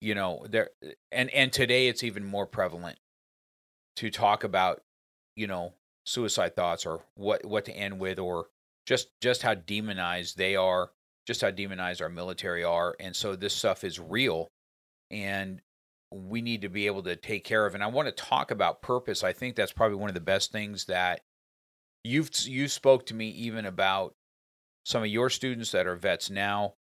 [0.00, 0.70] you know there
[1.12, 2.98] and and today it's even more prevalent
[3.96, 4.82] to talk about
[5.36, 5.74] you know
[6.06, 8.48] suicide thoughts or what what to end with or
[8.86, 10.90] just just how demonized they are
[11.26, 14.48] just how demonized our military are and so this stuff is real
[15.10, 15.60] and
[16.10, 18.80] we need to be able to take care of and i want to talk about
[18.80, 21.20] purpose i think that's probably one of the best things that
[22.08, 24.14] you've you spoke to me even about
[24.84, 26.74] some of your students that are vets now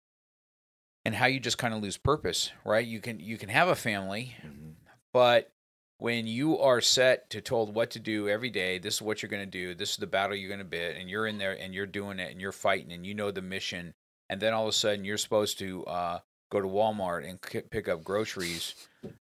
[1.04, 3.76] and how you just kind of lose purpose right you can you can have a
[3.76, 4.76] family Mhm.
[5.14, 5.52] but
[5.98, 9.30] when you are set to told what to do every day, this is what you're
[9.30, 11.58] going to do, this is the battle you're going to bid, and you're in there
[11.58, 13.94] and you're doing it and you're fighting and you know the mission,
[14.30, 16.20] and then all of a sudden you're supposed to uh,
[16.52, 18.76] go to Walmart and k- pick up groceries,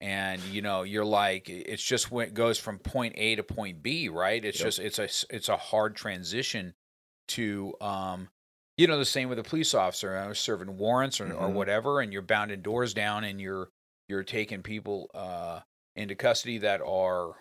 [0.01, 3.83] and you know you're like it's just when it goes from point A to point
[3.83, 4.45] B, right?
[4.45, 4.67] It's Yep.
[4.67, 6.75] just it's a it's a hard transition
[7.29, 8.29] to um,
[8.77, 10.17] you know, the same with a police officer.
[10.17, 11.55] I was serving warrants or, or Mhm.
[11.55, 13.71] whatever, and you're bounding doors down, and you're
[14.09, 15.61] you're taking people uh,
[15.97, 17.35] into custody that are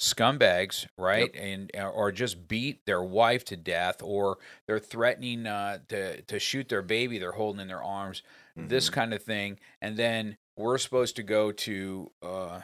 [0.00, 1.34] scumbags, right?
[1.34, 6.38] And uh, or just beat their wife to death, or they're threatening uh, to to
[6.38, 8.22] shoot their baby they're holding in their arms.
[8.56, 8.92] This Mhm.
[8.92, 12.60] kind of thing, and then we're supposed to go to uh,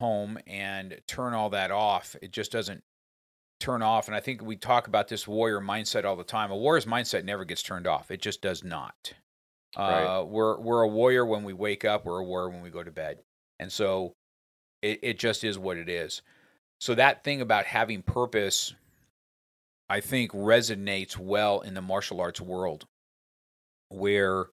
[0.00, 2.16] home and turn all that off.
[2.22, 2.82] It just doesn't
[3.60, 4.06] turn off.
[4.08, 6.50] And I think we talk about this warrior mindset all the time.
[6.50, 8.10] A warrior's mindset never gets turned off.
[8.10, 9.12] It just does not.
[9.76, 10.04] Right.
[10.04, 12.04] Uh, we're we're a warrior when we wake up.
[12.04, 13.18] We're a warrior when we go to bed.
[13.58, 14.14] And so
[14.82, 16.22] it, it just is what it is.
[16.80, 18.74] So that thing about having purpose,
[19.88, 22.86] I think resonates well in the martial arts world,
[23.88, 24.46] where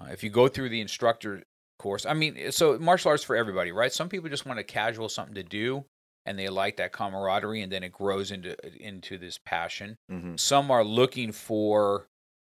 [0.00, 1.42] uh, if you go through the instructor
[1.78, 3.92] course, I mean, so martial arts for everybody, right?
[3.92, 5.84] Some people just want a casual something to do,
[6.26, 9.96] and they like that camaraderie, and then it grows into into this passion.
[10.10, 10.38] Mhm.
[10.38, 12.06] Some are looking for.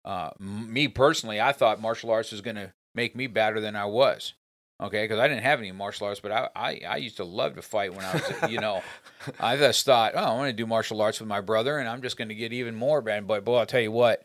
[0.03, 3.77] Uh, m- me personally, I thought martial arts was going to make me better than
[3.77, 4.33] I was.
[4.81, 7.57] Okay, because I didn't have any martial arts, but I, I I used to love
[7.57, 8.83] to fight when I was, you know,
[9.41, 12.01] I just thought, oh, I want to do martial arts with my brother, and I'm
[12.01, 13.27] just going to get even more bad.
[13.27, 14.25] But boy, I'll tell you what,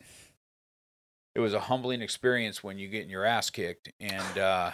[1.36, 4.72] it was a humbling experience when you get in your ass kicked and uh,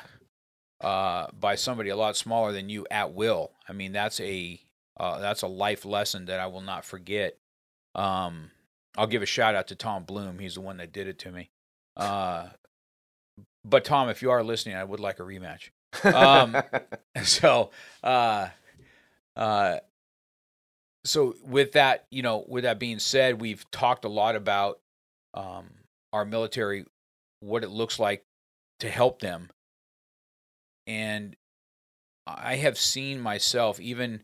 [0.82, 3.52] uh, by somebody a lot smaller than you at will.
[3.68, 4.62] I mean, that's a
[5.00, 7.38] uh, that's a life lesson that I will not forget.
[7.96, 8.52] Um,
[8.96, 10.38] I'll give a shout out to Tom Bloom.
[10.38, 11.50] He's the one that did it to me.
[11.98, 12.50] Uh,
[13.64, 15.70] but Tom, if you are listening, I would like a rematch.
[16.06, 16.56] Um,
[17.24, 17.72] so
[18.02, 18.48] uh
[19.36, 19.78] uh
[21.04, 24.80] so with that you know with that being said we've talked a lot about
[25.34, 25.70] um
[26.14, 26.86] our military
[27.40, 28.24] what it looks like
[28.80, 29.50] to help them
[30.88, 31.36] and
[32.28, 34.24] i have seen myself even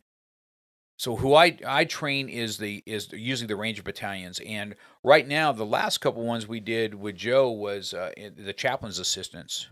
[0.97, 5.51] so who i i train is the is usually the ranger battalions and right now
[5.51, 9.67] the last couple ones we did with joe was uh, the chaplain's assistants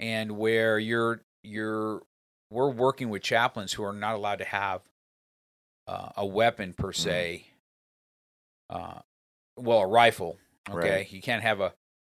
[0.00, 2.02] and where you're you're
[2.50, 4.82] we're working with chaplains who are not allowed to have
[5.88, 7.46] uh, a weapon per se.
[8.70, 9.00] Uh,
[9.56, 10.36] well, a rifle.
[10.68, 11.12] Okay, Right.
[11.12, 11.72] you can't have a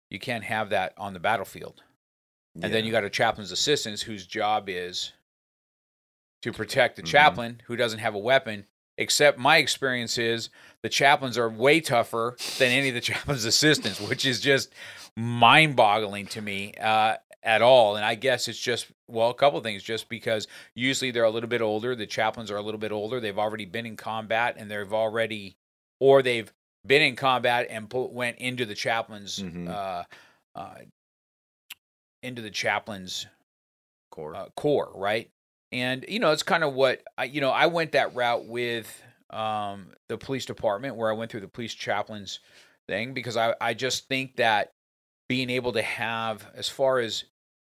[0.10, 1.84] you can't have that on the battlefield.
[2.62, 5.13] And then you got a chaplain's assistants whose job is
[6.41, 7.08] to protect the Mhm.
[7.08, 8.67] chaplain who doesn't have a weapon.
[8.97, 10.49] Except my experience is
[10.84, 14.71] the chaplains are way tougher than any of the chaplain's assistants, which is just
[15.17, 17.95] mind-boggling to me uh, at all.
[17.95, 19.82] And I guess it's just well, a couple of things.
[19.84, 23.19] Just because usually they're a little bit older, the chaplains are a little bit older.
[23.19, 25.56] They've already been in combat, and they've already,
[25.99, 26.51] or they've
[26.86, 29.69] been in combat and put, went into the chaplain's Mhm.
[29.69, 30.04] uh,
[30.56, 30.75] uh,
[32.23, 33.25] into the chaplain's
[34.12, 34.36] corps.
[34.36, 35.30] uh, corps, right?
[35.72, 39.02] And you know, it's kind of what I, you know, I went that route with
[39.30, 42.40] um, the police department, where I went through the police chaplains
[42.88, 44.72] thing, because I, I just think that
[45.30, 47.24] being able to have, as far as,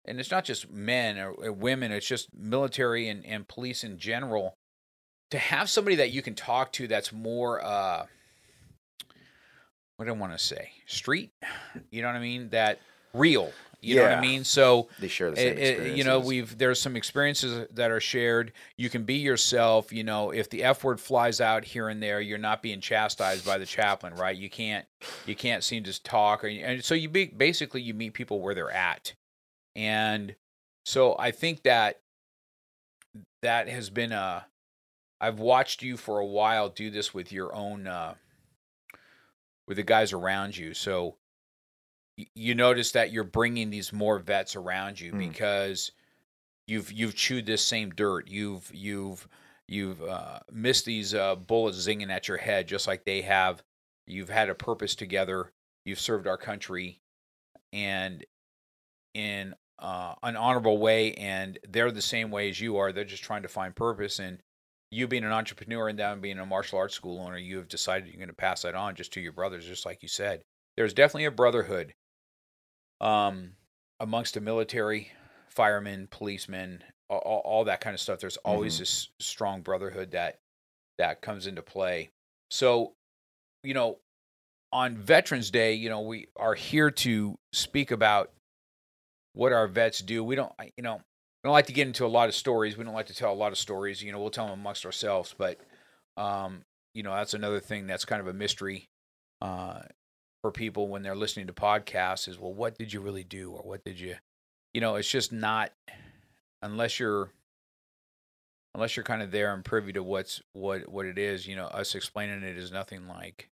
[0.04, 4.54] and it's not just men or, women, it's just military and, and police in general,
[5.32, 8.06] to have somebody that you can talk to that's more, uh,
[9.96, 11.32] what do I want to say, street,
[11.90, 12.50] you know what I mean?
[12.50, 12.78] That
[13.12, 14.44] real, you know what I mean?
[14.44, 18.00] So, they share the same it- it- you know we've there's some experiences that are
[18.00, 18.52] shared.
[18.76, 22.20] You can be yourself you know if the f word flies out here and there
[22.20, 24.36] you're not being chastised by the chaplain right?
[24.36, 24.84] You can't
[25.26, 28.54] you can't seem to talk or, and so you be, basically you meet people where
[28.54, 29.14] they're at.
[29.76, 30.34] And
[30.84, 32.00] so i think that
[33.42, 34.46] that has been a
[35.20, 38.14] i've watched you for a while do this with your own uh
[39.66, 40.72] with the guys around you.
[40.72, 41.16] So
[42.34, 45.18] you notice that you're bringing these more vets around you Mm.
[45.18, 45.92] because
[46.66, 48.28] you've you've chewed this same dirt.
[48.28, 49.28] You've you've
[49.68, 53.62] you've uh, missed these uh, bullets zinging at your head just like they have.
[54.06, 55.52] You've had a purpose together.
[55.84, 57.00] You've served our country
[57.72, 58.24] and
[59.14, 62.92] in uh, an honorable way and they're the same way as you are.
[62.92, 64.42] They're just trying to find purpose and
[64.90, 68.08] you being an entrepreneur and them being a martial arts school owner you have decided
[68.08, 70.42] you're going to pass that on just to your brothers just like you said.
[70.76, 71.94] There's definitely a brotherhood
[73.00, 73.52] um,
[74.00, 75.12] amongst the military,
[75.48, 78.20] firemen, policemen, all, all, that kind of stuff.
[78.20, 78.78] There's always Mhm.
[78.80, 80.38] this strong brotherhood that
[80.98, 82.10] that comes into play.
[82.50, 82.94] So,
[83.62, 84.00] you know,
[84.72, 88.32] on Veterans Day, you know, we are here to speak about
[89.32, 90.24] what our vets do.
[90.24, 91.02] We don't, you know, we
[91.44, 92.76] don't like to get into a lot of stories.
[92.76, 94.02] We don't like to tell a lot of stories.
[94.02, 95.60] You know, we'll tell them amongst ourselves, but
[96.16, 98.88] um, you know, that's another thing that's kind of a mystery
[99.40, 99.82] uh,
[100.42, 103.62] for people when they're listening to podcasts is, well, what did you really do, or
[103.62, 104.16] what did you,
[104.72, 105.72] you know, it's just not
[106.62, 107.30] unless you're
[108.74, 111.46] unless you're kind of there and privy to what's what what it is.
[111.46, 113.50] You know, us explaining it is nothing like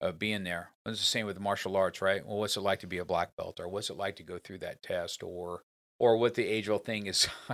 [0.00, 0.70] uh, being there.
[0.86, 2.26] It's the same with martial arts, right?
[2.26, 4.38] Well, what's it like to be a black belt, or what's it like to go
[4.38, 5.62] through that test, or
[5.98, 7.28] or what the age old thing is.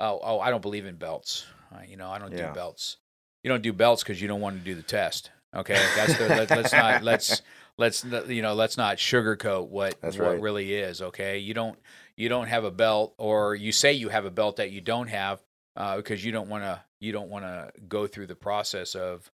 [0.00, 1.46] oh, oh, I don't believe in belts.
[1.72, 2.48] Uh, you know, I don't Yeah.
[2.48, 2.96] do belts.
[3.44, 5.30] You don't do belts because you don't want to do the test.
[5.54, 7.42] Okay, that's the, let, let's not let's
[7.78, 10.40] let's not- you know let's not sugarcoat what That's what right.
[10.40, 11.02] really is.
[11.02, 11.78] Okay, you don't
[12.16, 15.08] you don't have a belt, or you say you have a belt that you don't
[15.08, 15.42] have
[15.76, 19.30] uh, because you don't want to you don't want to go through the process of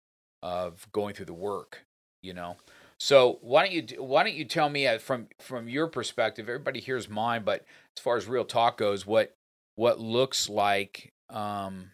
[0.42, 1.85] of going through the work.
[2.23, 2.57] You know,
[2.99, 6.49] so why don't you why don't you tell me uh, from from your perspective?
[6.49, 7.64] Everybody hears mine, but
[7.97, 9.35] as far as real talk goes, what
[9.77, 11.90] what looks like um,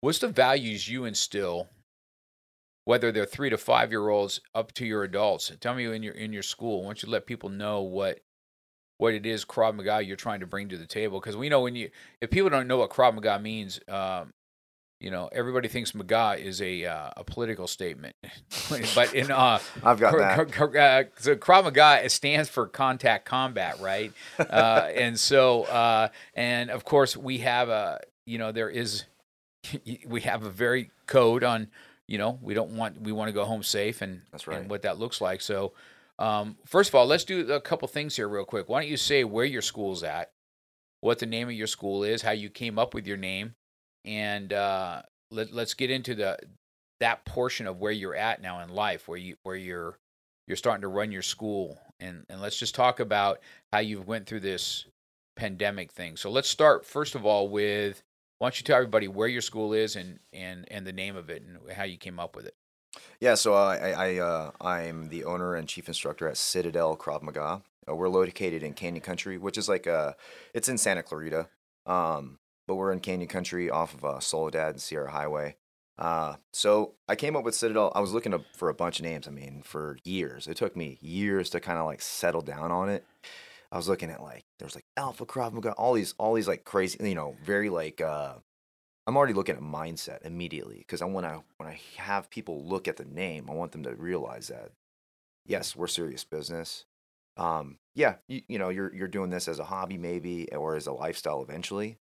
[0.00, 1.68] what's the values you instill
[2.84, 6.14] whether they're three to five year olds up to your adults tell me in your
[6.14, 8.20] in your school don't you let people know what
[8.98, 11.62] what it is Krav Maga you're trying to bring to the table because we know
[11.62, 11.90] when you
[12.20, 14.32] if people don't know what Krav Maga means um,
[15.00, 18.14] you know everybody thinks Maga is a uh, a political statement
[18.94, 20.76] but in uh I've got that.
[20.76, 24.12] Uh, so Krav Maga it stands for contact combat, right?
[24.38, 29.04] Uh, and so, uh, and of course, we have a, you know, there is,
[30.06, 31.68] we have a very code on,
[32.10, 34.58] you know, we don't want, we want to go home safe, and That's right.
[34.58, 35.40] and what that looks like.
[35.40, 35.74] So,
[36.18, 38.68] um, first of all, let's do a couple things here real quick.
[38.68, 40.32] Why don't you say where your school's at,
[41.02, 43.54] what the name of your school is, how you came up with your name,
[44.04, 46.36] and uh, let, let's get into the
[46.98, 49.96] that portion of where you're at now in life, where you where you're
[50.48, 53.38] you're starting to run your school, and and let's just talk about
[53.72, 54.84] how you've went through this
[55.36, 56.16] pandemic thing.
[56.16, 58.02] So let's start first of all with
[58.40, 61.28] why don't you tell everybody where your school is and and and the name of
[61.28, 62.54] it and how you came up with it.
[63.20, 67.22] Yeah, so I, I, I uh, I'm the owner and chief instructor at Citadel Krav
[67.22, 67.62] Maga.
[67.88, 70.14] Uh, we're located in Canyon Country, which is like uh
[70.54, 71.48] it's in Santa Clarita,
[71.84, 75.56] um, but we're in Canyon Country off of uh, Soledad and Sierra Highway.
[75.98, 77.92] Uh, so I came up with Citadel.
[77.94, 79.28] I was looking for a bunch of names.
[79.28, 80.46] I mean, for years.
[80.46, 83.04] It took me years to kind of like settle down on it.
[83.72, 86.64] I was looking at like there's like Alpha Krav Maga, all these all these like
[86.64, 88.34] crazy, you know, very like uh
[89.06, 92.88] I'm already looking at mindset immediately because I want to when I have people look
[92.88, 94.72] at the name, I want them to realize that
[95.46, 96.84] yes, we're serious business.
[97.36, 100.86] Um, yeah, you, you know, you're you're doing this as a hobby maybe or as
[100.86, 101.98] a lifestyle eventually,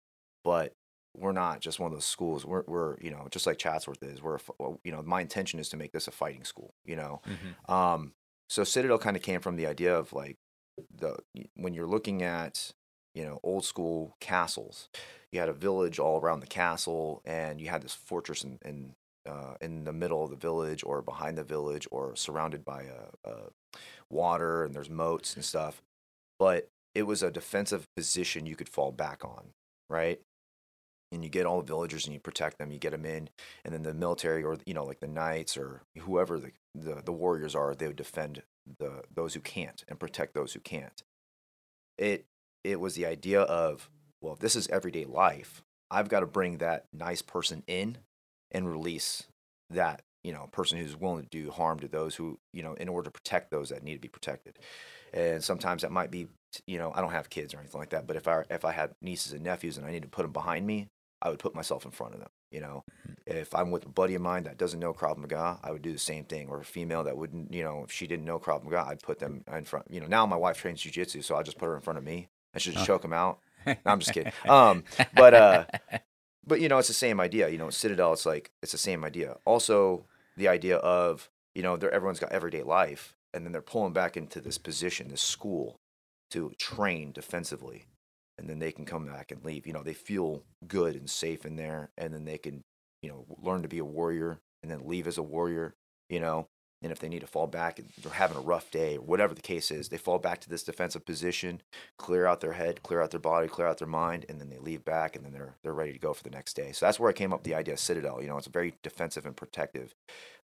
[0.44, 0.72] but
[1.16, 2.44] we're not just one of those schools.
[2.44, 4.22] We're we're you know just like Chatsworth is.
[4.22, 6.74] We're a you know my intention is to make this a fighting school.
[6.84, 7.22] You know,
[7.68, 8.12] um,
[8.48, 10.36] so Citadel kind of came from the idea of like
[10.96, 11.16] the
[11.56, 12.72] when you're looking at
[13.14, 14.88] you know old school castles,
[15.32, 18.94] you had a village all around the castle, and you had this fortress in in,
[19.28, 23.30] uh, in the middle of the village or behind the village or surrounded by a,
[23.30, 23.34] a
[24.10, 25.82] water and there's moats and stuff.
[26.38, 29.50] But it was a defensive position you could fall back on,
[29.90, 30.20] right?
[31.14, 33.30] And you get all the villagers and you protect them, you get them in,
[33.64, 37.12] and then the military or you know like the knights or whoever the the, the
[37.12, 38.42] warriors are, they would defend
[38.78, 41.02] the those who can't and protect those who can't.
[41.96, 42.26] It
[42.64, 43.88] it was the idea of
[44.20, 47.98] well, this is everyday life, I've got to bring that nice person in
[48.50, 49.24] and release
[49.70, 52.88] that you know person who's willing to do harm to those who you know in
[52.88, 54.58] order to protect those that need to be protected.
[55.12, 56.26] And sometimes that might be
[56.66, 58.72] you know I don't have kids or anything like that, but if I if I
[58.72, 60.88] had nieces and nephews and I need to put them behind me,
[61.24, 62.28] I would put myself in front of them.
[62.50, 62.84] You know,
[63.26, 65.92] if I'm with a buddy of mine that doesn't know Krav Maga, I would do
[65.92, 66.48] the same thing.
[66.48, 69.18] Or a female that wouldn't, you know, if she didn't know Krav Maga, I'd put
[69.18, 69.86] them in front.
[69.90, 72.04] You know, now my wife trains jujitsu, so I just put her in front of
[72.04, 72.28] me.
[72.52, 73.38] and should just choke them out.
[73.66, 74.32] No, I'm just kidding.
[74.48, 74.84] Um,
[75.16, 75.64] but uh,
[76.46, 77.48] but you know, it's the same idea.
[77.48, 79.38] You know, Citadel, it's like it's the same idea.
[79.46, 80.04] Also,
[80.36, 84.16] the idea of you know, they're, everyone's got everyday life, and then they're pulling back
[84.16, 85.76] into this position, this school,
[86.30, 87.86] to train defensively,
[88.38, 89.66] and then they can come back and leave.
[89.66, 92.64] You know, they feel good and safe in there, and then they can
[93.02, 95.74] you know learn to be a warrior, and then leave as a warrior.
[96.08, 96.48] You know.
[96.82, 99.40] And if they need to fall back, they're having a rough day, or whatever the
[99.40, 101.62] case is, they fall back to this defensive position,
[101.96, 104.58] clear out their head, clear out their body, clear out their mind, and then they
[104.58, 106.72] leave back, and then they're they're ready to go for the next day.
[106.72, 108.20] So that's where I came up with the idea of Citadel.
[108.20, 109.94] You know, it's very defensive and protective,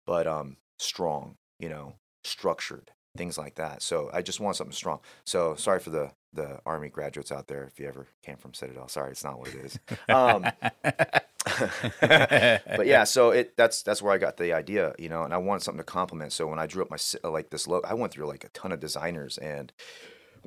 [0.06, 1.38] but um, strong.
[1.60, 3.82] You know, structured things like that.
[3.82, 5.00] So I just want something strong.
[5.26, 8.88] So sorry for the the army graduates out there if you ever came from Citadel.
[8.88, 9.80] Sorry, it's not what it is.
[10.10, 10.46] Um,
[12.02, 15.38] but yeah, so it that's that's where I got the idea, you know, and I
[15.38, 16.32] wanted something to complement.
[16.34, 16.98] So when I drew up my
[17.30, 19.72] like this logo, I went through like a ton of designers and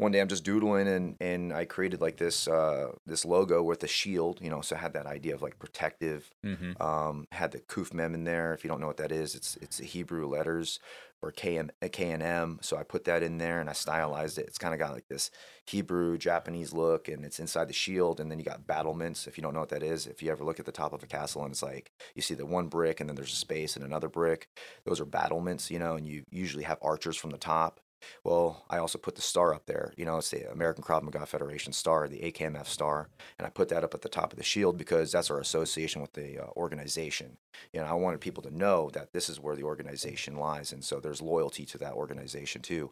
[0.01, 3.83] one day I'm just doodling and and I created like this uh, this logo with
[3.85, 6.31] a shield, you know, so I had that idea of like protective.
[6.45, 6.83] Mm-hmm.
[6.83, 8.55] Um, had the Kuf Mem in there.
[8.55, 10.81] If you don't know what that is, it's it's the Hebrew letters
[11.21, 12.59] or K M K and M.
[12.63, 14.47] So I put that in there and I stylized it.
[14.47, 15.31] It's kind of got like this
[15.67, 18.21] Hebrew Japanese look, and it's inside the shield.
[18.21, 19.27] And then you got battlements.
[19.27, 21.03] If you don't know what that is, if you ever look at the top of
[21.03, 23.77] a castle and it's like you see the one brick and then there's a space
[23.77, 24.49] and another brick,
[24.87, 25.97] those are battlements, you know.
[25.97, 27.81] And you usually have archers from the top.
[28.25, 29.93] Well, I also put the star up there.
[29.97, 33.69] You know, it's the American Krav Maga Federation star, the AKMF star, and I put
[33.69, 36.47] that up at the top of the shield because that's our association with the uh,
[36.57, 37.37] organization.
[37.73, 40.85] You know, I wanted people to know that this is where the organization lies, and
[40.85, 42.91] so there's loyalty to that organization too.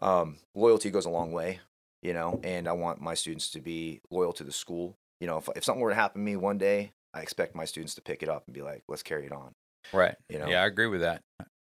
[0.00, 1.60] Um, loyalty goes a long way,
[2.02, 4.96] you know, and I want my students to be loyal to the school.
[5.20, 7.64] You know, if if something were to happen to me one day, I expect my
[7.64, 9.52] students to pick it up and be like, "Let's carry it on."
[9.92, 10.16] Right.
[10.28, 10.46] You know?
[10.46, 11.22] Yeah, I agree with that.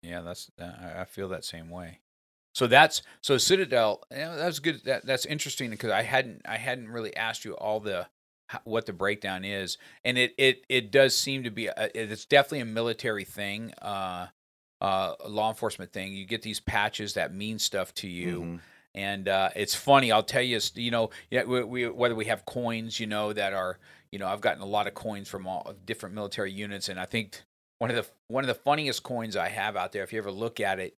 [0.01, 1.99] Yeah, that's I I feel that same way.
[2.53, 4.03] So that's so Citadel.
[4.11, 4.83] Yeah, that's good.
[4.85, 8.07] That that's interesting because I hadn't I hadn't really asked you all the
[8.63, 12.61] what the breakdown is, and it it it does seem to be a, it's definitely
[12.61, 14.27] a military thing, uh,
[14.81, 16.13] uh, a law enforcement thing.
[16.13, 18.41] You get these patches that mean stuff to you.
[18.41, 18.59] Mhm.
[18.95, 20.11] And uh, it's funny.
[20.11, 23.53] I'll tell you, you know, yeah, we, we, whether we have coins, you know, that
[23.53, 23.77] are,
[24.11, 27.05] you know, I've gotten a lot of coins from all different military units, and I
[27.05, 27.43] think
[27.77, 30.31] one of the one of the funniest coins I have out there, if you ever
[30.31, 30.95] look at it,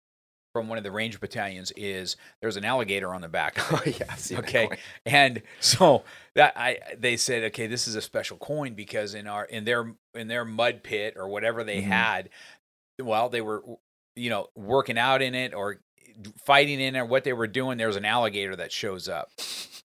[0.53, 3.57] from one of the range battalions, is there's an alligator on the back.
[3.71, 4.69] Oh yeah, I've seen that Okay,
[5.05, 6.03] and so
[6.35, 9.93] that I they said, okay, this is a special coin because in our in their
[10.15, 11.85] in their mud pit or whatever they Mhm.
[11.87, 12.29] had,
[13.01, 13.63] well, they were
[14.15, 15.77] you know working out in it or
[16.45, 17.77] fighting in it or what they were doing.
[17.77, 19.29] There's an alligator that shows up,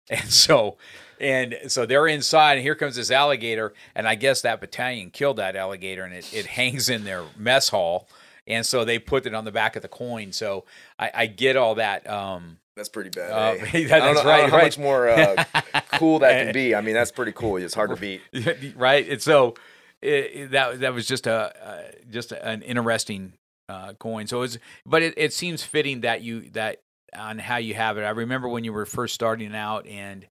[0.09, 0.79] and so
[1.21, 5.37] and so they're inside, and here comes this alligator, and I guess that battalion killed
[5.39, 8.09] that alligator, and it it hangs in their mess hall.
[8.47, 10.33] And so they put it on the back of the coin.
[10.33, 10.65] So
[10.99, 12.09] I, I get all that.
[12.11, 13.31] Um, That's pretty bad.
[13.31, 13.87] Uh, eh?
[13.89, 14.65] that- I don't that's know, I don't right, know how right.
[14.65, 15.45] much more uh,
[15.99, 16.75] cool that can be.
[16.75, 17.57] I mean, that's pretty cool.
[17.59, 17.97] It's hard to
[18.33, 18.75] beat.
[18.77, 19.09] right?
[19.09, 19.55] And so
[20.01, 23.35] it, that that was just a uh, just an interesting
[23.69, 24.27] uh, coin.
[24.27, 26.81] So it's but it, it seems fitting that you that
[27.17, 28.03] on how you have it.
[28.03, 30.27] I remember when you were first starting out, and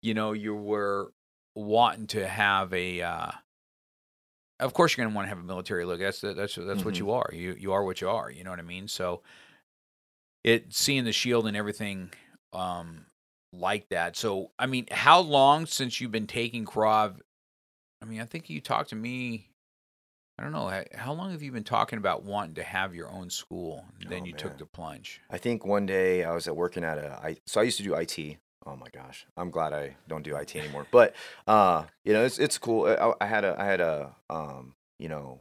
[0.00, 1.12] you know you were
[1.54, 3.32] wanting to have a.
[4.62, 6.00] Of course, you're going to want to have a military look.
[6.00, 6.98] That's the, that's that's what Mhm.
[6.98, 7.30] you are.
[7.32, 8.30] You you are what you are.
[8.30, 8.88] You know what I mean?
[8.88, 9.22] So
[10.44, 12.10] it seeing the shield and everything
[12.52, 13.06] um
[13.52, 14.16] like that.
[14.16, 17.18] So I mean, how long since you've been taking Krav?
[18.00, 19.48] I mean, I think you talked to me.
[20.38, 20.82] I don't know.
[20.94, 23.84] How long have you been talking about wanting to have your own school?
[24.00, 25.20] And then Oh, you took the plunge.
[25.30, 27.84] I think one day I was at working at a I so I used to
[27.84, 28.38] do IT.
[28.64, 30.86] Oh my gosh, I'm glad I don't do IT anymore.
[30.90, 31.14] But
[31.46, 32.86] uh, you know, it's it's cool.
[32.86, 35.40] I, I had a I had a um, you know,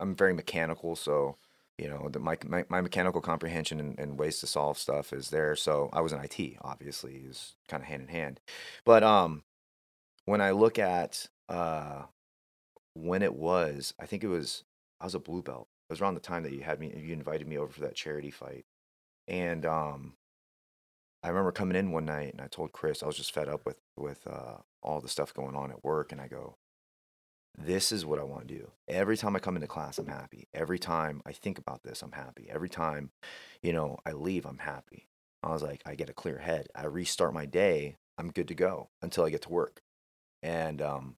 [0.00, 1.36] I'm very mechanical, so
[1.78, 5.30] you know, the my my, my mechanical comprehension and, and ways to solve stuff is
[5.30, 5.56] there.
[5.56, 8.40] So I was in IT, obviously, is kind of hand in hand.
[8.84, 9.42] But um,
[10.24, 12.02] when I look at uh,
[12.94, 14.64] when it was, I think it was
[15.00, 15.68] I was a blue belt.
[15.88, 17.94] It was around the time that you had me, you invited me over for that
[17.94, 18.64] charity fight.
[19.28, 20.14] And um,
[21.24, 23.64] I remember coming in one night and I told Chris I was just fed up
[23.64, 26.58] with with uh, all the stuff going on at work, and I go,
[27.56, 28.70] "This is what I want to do.
[28.88, 30.48] Every time I come into class, I'm happy.
[30.52, 32.48] Every time I think about this, I'm happy.
[32.50, 33.10] Every time,
[33.62, 35.08] you know, I leave, I'm happy."
[35.42, 36.68] I was like, I get a clear head.
[36.74, 37.96] I restart my day.
[38.16, 39.82] I'm good to go until I get to work.
[40.42, 41.16] And um,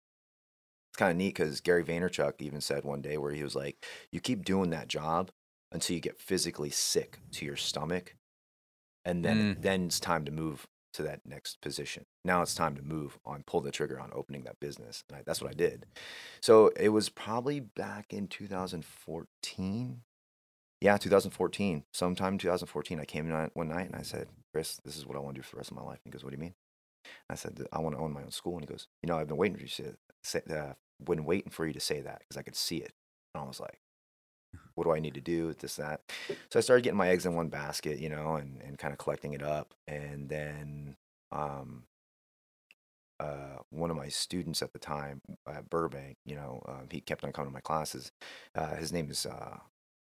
[0.91, 3.85] it's kind of neat because Gary Vaynerchuk even said one day where he was like,
[4.13, 5.31] "You keep doing that job
[5.73, 8.17] until you get physically sick to your stomach,
[9.07, 12.05] and then then it's time to move to that next position.
[12.25, 15.05] Now it's time to move on, pull the trigger on opening that business.
[15.09, 15.87] And I, that's what I did.
[16.41, 20.01] So it was probably back in 2014.
[20.81, 21.85] Yeah, 2014.
[21.93, 25.17] Sometime in 2014, I came in one night and I said, Chris, this is what
[25.17, 26.01] I want to do for the rest of my life.
[26.05, 26.55] And he goes, What do you mean?
[27.31, 28.55] I said, I want to own my own school.
[28.55, 29.93] And he goes, You know, I've been waiting for you to say,
[30.23, 30.73] say uh,
[31.05, 32.93] been waiting for you to say that because I could see it.
[33.35, 33.81] And I was like,
[34.77, 35.53] what do I need to do?
[35.55, 36.03] This, that.
[36.51, 38.99] So I started getting my eggs in one basket, you know, and, and kind of
[38.99, 39.75] collecting it up.
[39.89, 40.97] And then
[41.33, 41.85] um,
[43.19, 47.25] uh, one of my students at the time at Burbank, you know, um, he kept
[47.25, 48.13] on coming to my classes.
[48.55, 49.59] Uh, his name is uh,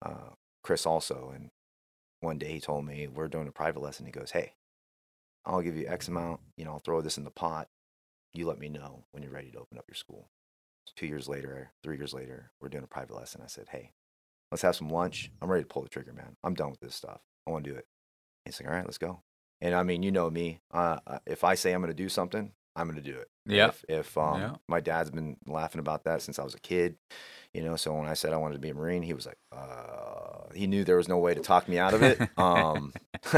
[0.05, 0.30] uh,
[0.63, 1.32] Chris also.
[1.34, 1.49] And
[2.20, 4.05] one day he told me, we're doing a private lesson.
[4.05, 4.53] He goes, hey,
[5.45, 7.70] I'll give you X amount, you know, I'll throw this in the pot.
[8.34, 10.28] You let me know when you're ready to open up your school.
[10.97, 13.41] Two years later, three years later, we're doing a private lesson.
[13.43, 13.93] I said, hey,
[14.52, 15.32] let's have some lunch.
[15.41, 16.36] I'm ready to pull the trigger, man.
[16.43, 17.20] I'm done with this stuff.
[17.48, 17.86] I want to do it.
[18.45, 19.22] He's like, all right, let's go.
[19.62, 20.62] And I mean, you know me.
[20.72, 23.28] Uh, if I say I'm going to do something, I'm going to do it.
[23.48, 23.68] Yeah.
[23.70, 24.56] If, if um, Yeah.
[24.68, 26.95] my dad's been laughing about that since I was a kid,
[27.54, 27.76] you know.
[27.76, 30.68] So when I said I wanted to be a Marine, he was like, uh, he
[30.68, 32.22] knew there was no way to talk me out of it.
[32.38, 32.93] Um,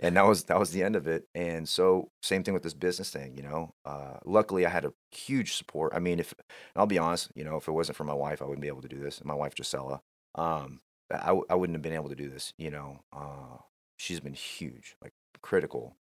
[0.00, 1.24] and that was that was the end of it.
[1.34, 3.74] And so same thing with this business thing, you know.
[3.84, 5.92] Uh, luckily, I had a huge support.
[5.94, 6.34] I mean, if
[6.74, 8.82] I'll be honest, you know, if it wasn't for my wife, I wouldn't be able
[8.82, 9.22] to do this.
[9.24, 10.00] My wife, Gisela,
[10.34, 10.80] um,
[11.10, 12.52] I w- I wouldn't have been able to do this.
[12.58, 13.58] You know, uh,
[13.96, 15.12] she's been huge, like
[15.42, 15.96] critical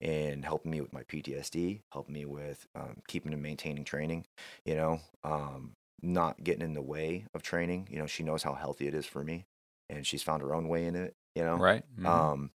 [0.00, 4.26] in helping me with my PTSD, helping me with um, keeping and maintaining training.
[4.64, 7.88] You know, um, not getting in the way of training.
[7.90, 9.46] You know, she knows how healthy it is for me,
[9.88, 11.14] and she's found her own way in it.
[11.34, 11.84] You know, Right.
[11.98, 12.06] Mhm.
[12.08, 12.50] um,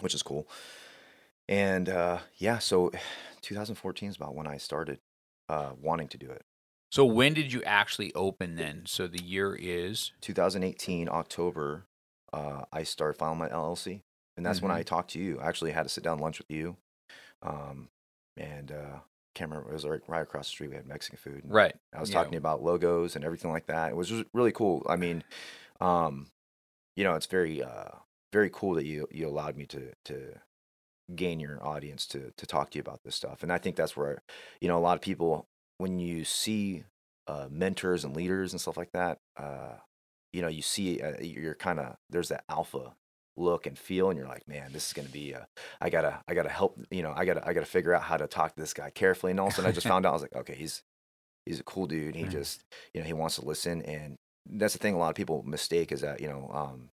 [0.00, 0.48] which is cool.
[1.48, 2.90] And uh, yeah, so
[3.42, 5.00] 2014 is about when I started
[5.48, 6.44] uh, wanting to do it.
[6.90, 8.84] So when did you actually open then?
[8.86, 11.86] So the year is 2018 October,
[12.32, 14.02] uh, I started filing my LLC,
[14.36, 14.72] and that's when Mhm.
[14.72, 15.38] I talked to you.
[15.40, 16.76] I actually had to sit down lunch with you,
[17.42, 17.90] um,
[18.36, 19.00] and uh,
[19.34, 19.70] can't remember.
[19.70, 20.70] It was right, right across the street.
[20.70, 21.44] We had Mexican food.
[21.44, 21.76] right.
[21.94, 22.10] I was Yeah.
[22.10, 23.90] talking about logos and everything like that.
[23.92, 24.86] It was really cool.
[24.88, 25.24] I mean,
[25.80, 26.32] um,
[26.96, 27.90] you know, it's very, uh,
[28.32, 30.34] very cool that you you allowed me to to
[31.14, 33.42] gain your audience to to talk to you about this stuff.
[33.42, 34.22] And I think that's where,
[34.60, 35.48] you know, a lot of people
[35.80, 36.84] when you see
[37.26, 39.74] uh, mentors and leaders and stuff like that, uh,
[40.32, 42.94] you know, you see uh, you're kind of there's that alpha
[43.36, 45.44] look and feel and you're like man this is going to be uh,
[45.80, 48.26] i gotta i gotta help you know i gotta i gotta figure out how to
[48.26, 49.30] talk to this guy carefully.
[49.30, 50.82] And all of a sudden i just found out i was like okay he's
[51.46, 53.80] he's a cool dude he just you know he wants to listen.
[53.82, 54.16] And
[54.46, 56.90] that's the thing a lot of people mistake is that you know um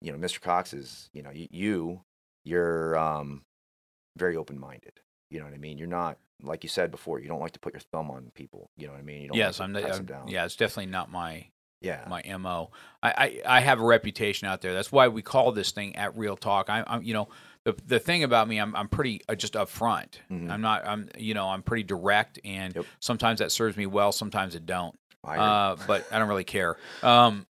[0.00, 2.00] you know mr cox is you know you, you
[2.44, 3.42] you're um
[4.16, 5.00] very open-minded
[5.30, 5.78] you know what i mean?
[5.78, 8.70] You're not like you said before you don't like to put your thumb on people
[8.76, 10.56] you know what i mean you don't Yes, like I'm, I'm- them down yeah, it's
[10.56, 11.46] definitely not my
[11.82, 12.70] yeah my mo.
[13.02, 14.74] I, I I have a reputation out there.
[14.74, 16.68] That's why we call this thing at Real Talk.
[16.68, 17.28] I, I'm you know
[17.64, 20.16] the the thing about me, I'm I'm pretty uh, just upfront.
[20.30, 20.50] Mhm.
[20.50, 22.84] I'm not I'm you know I'm pretty direct, and Yep.
[23.00, 24.94] sometimes that serves me well, sometimes it don't.
[25.24, 25.38] I.
[25.38, 26.76] Uh, but I don't really care.
[27.02, 27.46] Um,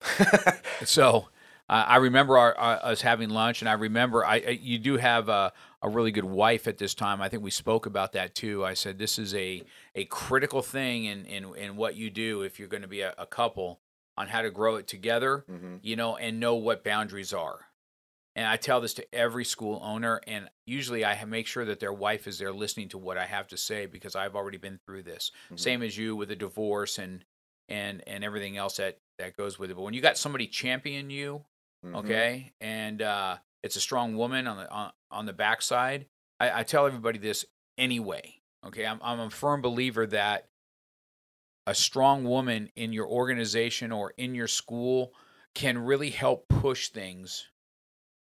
[0.84, 1.28] so
[1.70, 4.96] I I remember our, our, us having lunch, and I remember I, I you do
[4.98, 7.22] have a, a really good wife at this time.
[7.22, 8.64] I think we spoke about that too.
[8.64, 9.62] I said this is a
[9.94, 13.14] a critical thing in in, in what you do if you're going to be a,
[13.16, 13.80] a couple
[14.18, 15.78] on how to grow it together, Mhm.
[15.82, 17.66] you know, and know what boundaries are.
[18.36, 21.92] And I tell this to every school owner, and usually I make sure that their
[21.92, 25.04] wife is there listening to what I have to say because I've already been through
[25.04, 25.30] this.
[25.50, 25.58] Mhm.
[25.58, 27.24] Same as you with a divorce and
[27.68, 29.74] and and everything else that that goes with it.
[29.74, 31.44] But when you got somebody champion you,
[31.84, 31.96] Mhm.
[31.96, 36.06] okay, and uh, it's a strong woman on the on, on the backside,
[36.38, 37.44] I, I tell everybody this
[37.78, 38.40] anyway.
[38.66, 40.48] Okay, I'm I'm a firm believer that
[41.66, 45.12] a strong woman in your organization or in your school
[45.54, 47.48] can really help push things.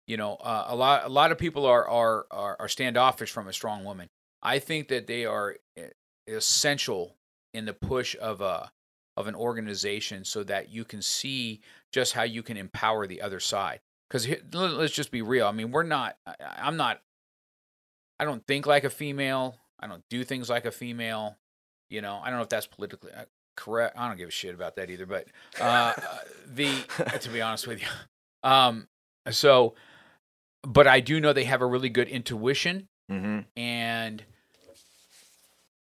[0.06, 3.48] You know, uh, a lot a lot of people are, are are are standoffish from
[3.48, 4.08] a strong woman.
[4.42, 5.88] I think that they are eh,
[6.28, 7.16] essential
[7.54, 8.70] in the push of a
[9.16, 11.60] of an organization so that you can see
[11.92, 13.80] just how you can empower the other side.
[14.08, 15.46] Because let's just be real.
[15.46, 16.16] I mean, we're not.
[16.40, 17.00] I'm not.
[18.20, 19.56] I don't think like a female.
[19.80, 21.36] I don't do things like a female.
[21.90, 23.24] You know, I don't know if that's politically uh,
[23.56, 23.96] correct.
[23.98, 25.06] I don't give a shit about that either.
[25.06, 25.26] But
[25.60, 25.92] uh,
[26.54, 26.70] the
[27.20, 27.88] to be honest with you,
[28.48, 28.88] um,
[29.30, 29.74] so,
[30.62, 33.44] but I do know they have a really good intuition Mhm.
[33.56, 34.24] and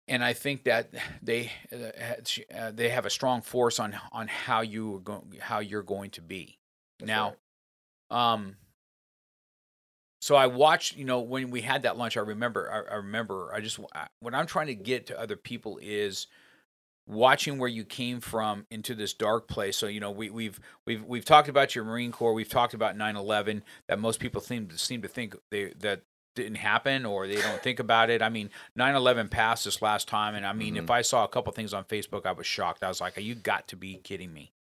[0.08, 0.90] and I think that
[1.22, 5.82] they uh, they have a strong force on on how you are going how you're
[5.82, 6.58] going to be.
[6.98, 7.34] That's now,
[8.10, 8.32] right.
[8.32, 8.56] um,
[10.20, 10.96] so I watched.
[10.96, 12.70] You know, when we had that lunch, I remember.
[12.72, 13.52] I, I remember.
[13.54, 16.26] I just I- what I'm trying to get to other people is
[17.06, 19.76] watching where you came from into this dark place.
[19.76, 22.34] So you know, we, we've we've we've talked about your Marine Corps.
[22.34, 23.62] We've talked about 9/11.
[23.88, 26.02] That most people seem to seem to think they that
[26.38, 28.22] didn't happen or they don't think about it.
[28.22, 31.52] I mean, 9/11 passed this last time, and I mean, if I saw a couple
[31.52, 32.82] things on Facebook, I was shocked.
[32.82, 34.52] I was like, "You got to be kidding me."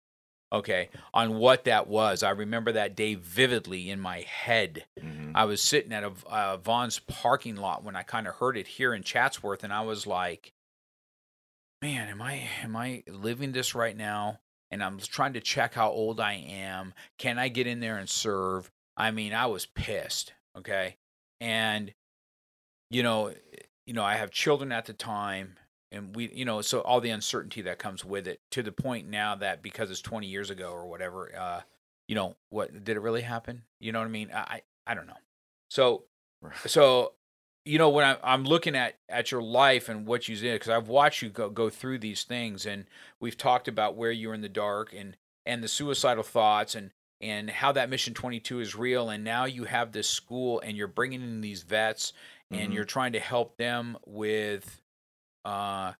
[0.51, 4.85] Okay, on what that was, I remember that day vividly in my head.
[4.97, 5.33] Mhm.
[5.35, 8.67] I was sitting at a uh, Vons parking lot when I kind of heard it
[8.67, 10.53] here in Chatsworth, and I was like,
[11.81, 14.39] "Man, am I am I living this right now?"
[14.71, 16.93] And I'm trying to check how old I am.
[17.17, 18.71] Can I get in there and serve?
[18.97, 20.33] I mean, I was pissed.
[20.57, 20.97] Okay,
[21.39, 21.93] and
[22.89, 23.33] you know,
[23.85, 25.55] you know, I have children at the time,
[25.91, 29.07] and we, you know, so all the uncertainty that comes with it, to the point
[29.07, 31.61] now that because it's 20 years ago or whatever, uh,
[32.07, 33.63] you know, what did it really happen?
[33.79, 34.29] You know what I mean?
[34.33, 35.13] I, I, I don't know.
[35.69, 36.03] So,
[36.65, 37.13] so,
[37.65, 40.69] you know, when I, I'm looking at at your life and what you did, because
[40.69, 42.85] I've watched you go go through these things, and
[43.19, 47.49] we've talked about where you're in the dark and and the suicidal thoughts and and
[47.49, 51.21] how that mission 22 is real and now you have this school and you're bringing
[51.21, 52.13] in these vets
[52.51, 52.75] and Mhm.
[52.75, 54.81] you're trying to help them with
[55.45, 55.93] uh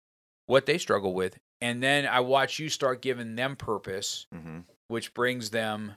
[0.46, 4.66] what they struggle with and then i watch you start giving them purpose Mhm.
[4.88, 5.94] which brings them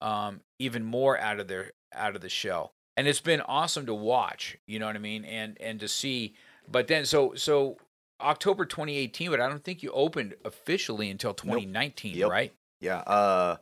[0.00, 3.94] um even more out of their out of the shell and it's been awesome to
[3.94, 4.58] watch.
[4.66, 6.34] You know what I mean, and and to see.
[6.66, 7.78] But then, so so
[8.20, 12.28] October 2018, but I don't think you opened officially until 2019, Yep.
[12.28, 12.52] right?
[12.80, 12.98] Yeah.
[12.98, 13.56] Uh,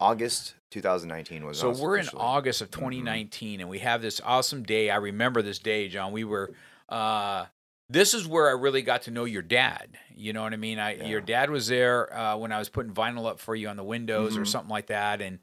[0.00, 1.58] August 2019 was.
[1.58, 2.22] So us we're in officially.
[2.22, 2.74] August of Mhm.
[2.74, 4.90] 2019, and we have this awesome day.
[4.90, 6.12] I remember this day, John.
[6.12, 6.50] We were.
[6.88, 7.46] Uh,
[7.88, 9.98] this is where I really got to know your dad.
[10.14, 10.78] You know what I mean?
[10.78, 13.76] I your dad was there uh, when I was putting vinyl up for you on
[13.76, 14.48] the windows or Mhm.
[14.48, 15.40] something like that, and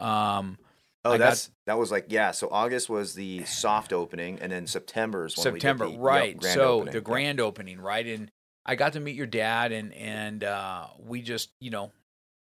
[0.00, 0.58] um,
[1.04, 2.30] Oh, I got- that's that was like yeah.
[2.32, 6.02] So August was the soft opening, and then September is when September, we did the,
[6.04, 6.28] right?
[6.34, 6.92] Yep, grand so opening.
[6.92, 7.04] the Yep.
[7.04, 8.06] grand opening, right?
[8.06, 8.30] And
[8.66, 11.92] I got to meet your dad, and and uh, we just you know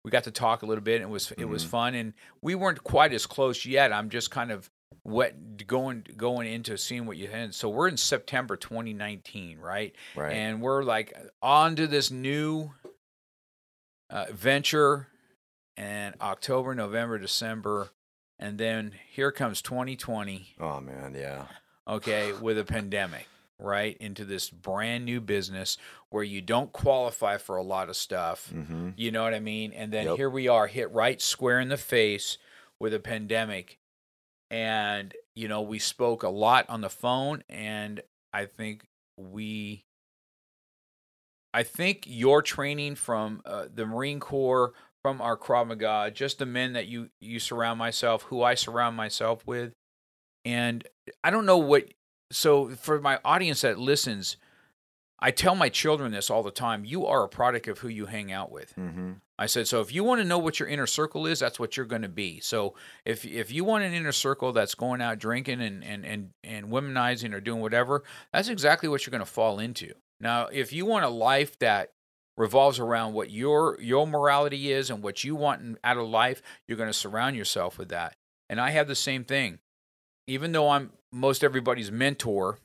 [0.03, 0.95] we got to talk a little bit.
[1.01, 1.69] And it was it was Mhm.
[1.69, 3.91] fun, and we weren't quite as close yet.
[3.93, 4.69] I'm just kind of
[5.03, 7.53] what going going into seeing what you had.
[7.55, 9.95] So we're in September 2019, right?
[10.15, 10.33] Right.
[10.33, 12.71] And we're like on to this new
[14.09, 15.07] uh, venture,
[15.77, 17.91] and October, November, December,
[18.39, 21.45] and then here comes 2020 oh man, yeah.
[21.87, 23.27] okay, with a pandemic,
[23.59, 23.95] right?
[23.97, 25.77] Into this brand new business
[26.11, 28.51] where you don't qualify for a lot of stuff.
[28.53, 28.89] Mm-hmm.
[28.97, 29.73] You know what I mean?
[29.73, 30.17] And then Yep.
[30.17, 32.37] here we are, hit right square in the face
[32.79, 33.77] with a pandemic.
[34.49, 38.01] And, you know, we spoke a lot on the phone, and
[38.33, 38.85] I think
[39.17, 39.83] we.
[41.53, 46.45] I think your training from uh, the Marine Corps, from our Krav Maga, just the
[46.45, 49.73] men that you you surround myself, who I surround myself with,
[50.45, 50.87] and
[51.23, 51.85] I don't know what.
[52.31, 54.37] So for my audience that listens,
[55.21, 56.85] I tell my children this all the time.
[56.85, 58.73] You are a product of who you hang out with.
[58.75, 59.13] Mm-hmm.
[59.37, 61.77] I said, so if you want to know what your inner circle is, that's what
[61.77, 62.39] you're going to be.
[62.39, 66.29] So if if you want an inner circle that's going out drinking and and and
[66.43, 68.03] and womanizing or doing whatever,
[68.33, 69.93] that's exactly what you're going to fall into.
[70.19, 71.91] Now, if you want a life that
[72.37, 76.41] revolves around what your your morality is and what you want in- out of life,
[76.67, 78.15] you're going to surround yourself with that.
[78.49, 79.59] And I have the same thing.
[80.27, 82.59] Even though I'm most everybody's mentor,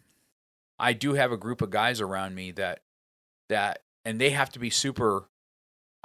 [0.79, 2.81] I do have a group of guys around me that
[3.49, 5.29] that and they have to be super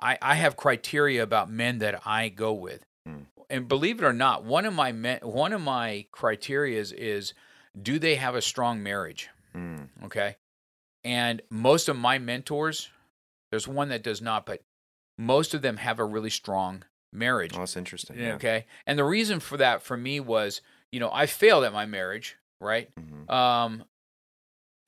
[0.01, 2.85] I, I have criteria about men that I go with.
[3.05, 3.23] Hmm.
[3.49, 7.33] And believe it or not, one of my men, one of my criteria is, is
[7.79, 9.29] do they have a strong marriage?
[9.55, 9.87] Mm.
[10.05, 10.35] Okay.
[11.03, 12.89] And most of my mentors,
[13.49, 14.61] there's one that does not, but
[15.17, 17.53] most of them have a really strong marriage.
[17.55, 18.19] Oh, that's interesting.
[18.19, 18.35] Yeah.
[18.35, 18.65] Okay.
[18.85, 20.61] And the reason for that for me was,
[20.91, 22.89] you know, I failed at my marriage, right?
[22.95, 23.31] Mm-hmm.
[23.31, 23.83] Um,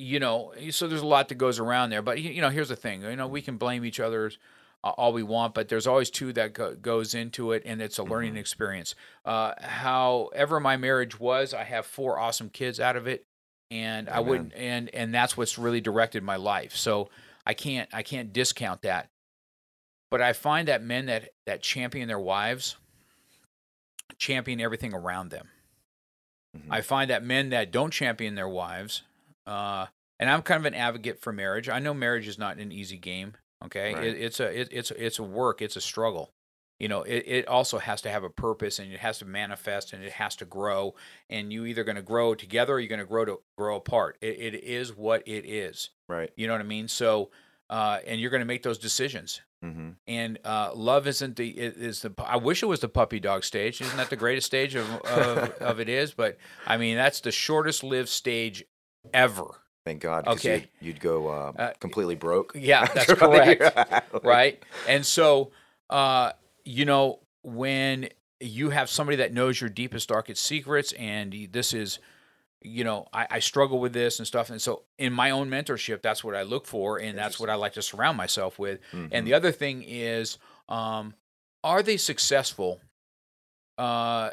[0.01, 2.01] you know, so there's a lot that goes around there.
[2.01, 3.01] But you know, here's the thing.
[3.03, 4.31] You know, we can blame each other
[4.83, 7.99] uh, all we want, but there's always two that go, goes into it, and it's
[7.99, 8.39] a learning Mhm.
[8.39, 8.95] experience.
[9.23, 13.25] Uh, however, my marriage was, I have four awesome kids out of it,
[13.69, 16.75] and I wouldn't, and and that's what's really directed my life.
[16.75, 17.09] So
[17.45, 19.07] I can't I can't discount that.
[20.09, 22.75] But I find that men that that champion their wives
[24.17, 25.49] champion everything around them.
[26.57, 26.67] Mhm.
[26.69, 29.03] I find that men that don't champion their wives,
[29.51, 29.87] uh,
[30.19, 31.67] and I'm kind of an advocate for marriage.
[31.67, 33.33] I know marriage is not an easy game.
[33.65, 34.03] Okay, Right.
[34.05, 35.61] it, it's a it, it's it's a work.
[35.61, 36.33] It's a struggle.
[36.79, 39.93] You know, it, it also has to have a purpose and it has to manifest
[39.93, 40.95] and it has to grow.
[41.29, 44.17] And you either going to grow together or you're going to grow to grow apart.
[44.19, 45.91] It, it is what it is.
[46.09, 46.31] Right.
[46.35, 46.87] You know what I mean?
[46.87, 47.29] So,
[47.69, 49.41] uh, and you're going to make those decisions.
[49.63, 49.89] Mm-hmm.
[50.07, 53.43] And uh, love isn't the it is the I wish it was the puppy dog
[53.43, 53.79] stage.
[53.79, 56.13] Isn't that the greatest stage of of, of it is?
[56.15, 58.63] But I mean that's the shortest lived stage
[59.13, 59.45] ever.
[59.85, 60.27] Thank God.
[60.27, 60.67] Okay.
[60.79, 62.53] You'd, you'd go uh, Uh, completely broke.
[62.55, 64.13] Yeah, that's correct.
[64.23, 64.61] right?
[64.87, 65.51] And so,
[65.89, 66.33] uh,
[66.63, 71.97] you know, when you have somebody that knows your deepest, darkest secrets, and this is,
[72.61, 74.51] you know, I, I struggle with this and stuff.
[74.51, 77.55] And so, in my own mentorship, that's what I look for, and that's what I
[77.55, 78.79] like to surround myself with.
[78.91, 79.09] Mhm.
[79.11, 80.37] And the other thing is,
[80.69, 81.15] um,
[81.63, 82.79] are they successful?
[83.79, 84.29] Uh,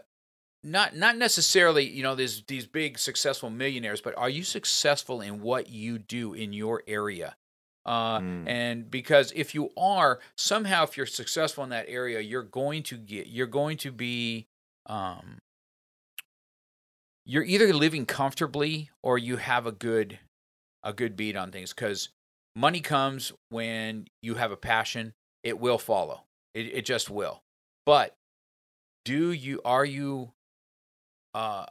[0.63, 5.41] not not necessarily, you know, there's these big successful millionaires, but are you successful in
[5.41, 7.37] what you do in your area?
[7.87, 8.49] Uh, Mm.
[8.49, 12.97] And because if you are somehow, if you're successful in that area, you're going to
[12.97, 14.47] get, you're going to be,
[14.87, 15.39] um,
[17.25, 20.19] you're either living comfortably or you have a good,
[20.83, 21.73] a good beat on things.
[21.73, 22.11] Because
[22.57, 25.15] money comes when you have a passion.
[25.43, 26.25] It will follow.
[26.55, 27.43] It it just will.
[27.87, 28.15] But
[29.05, 30.33] do you are you
[31.39, 31.67] uh,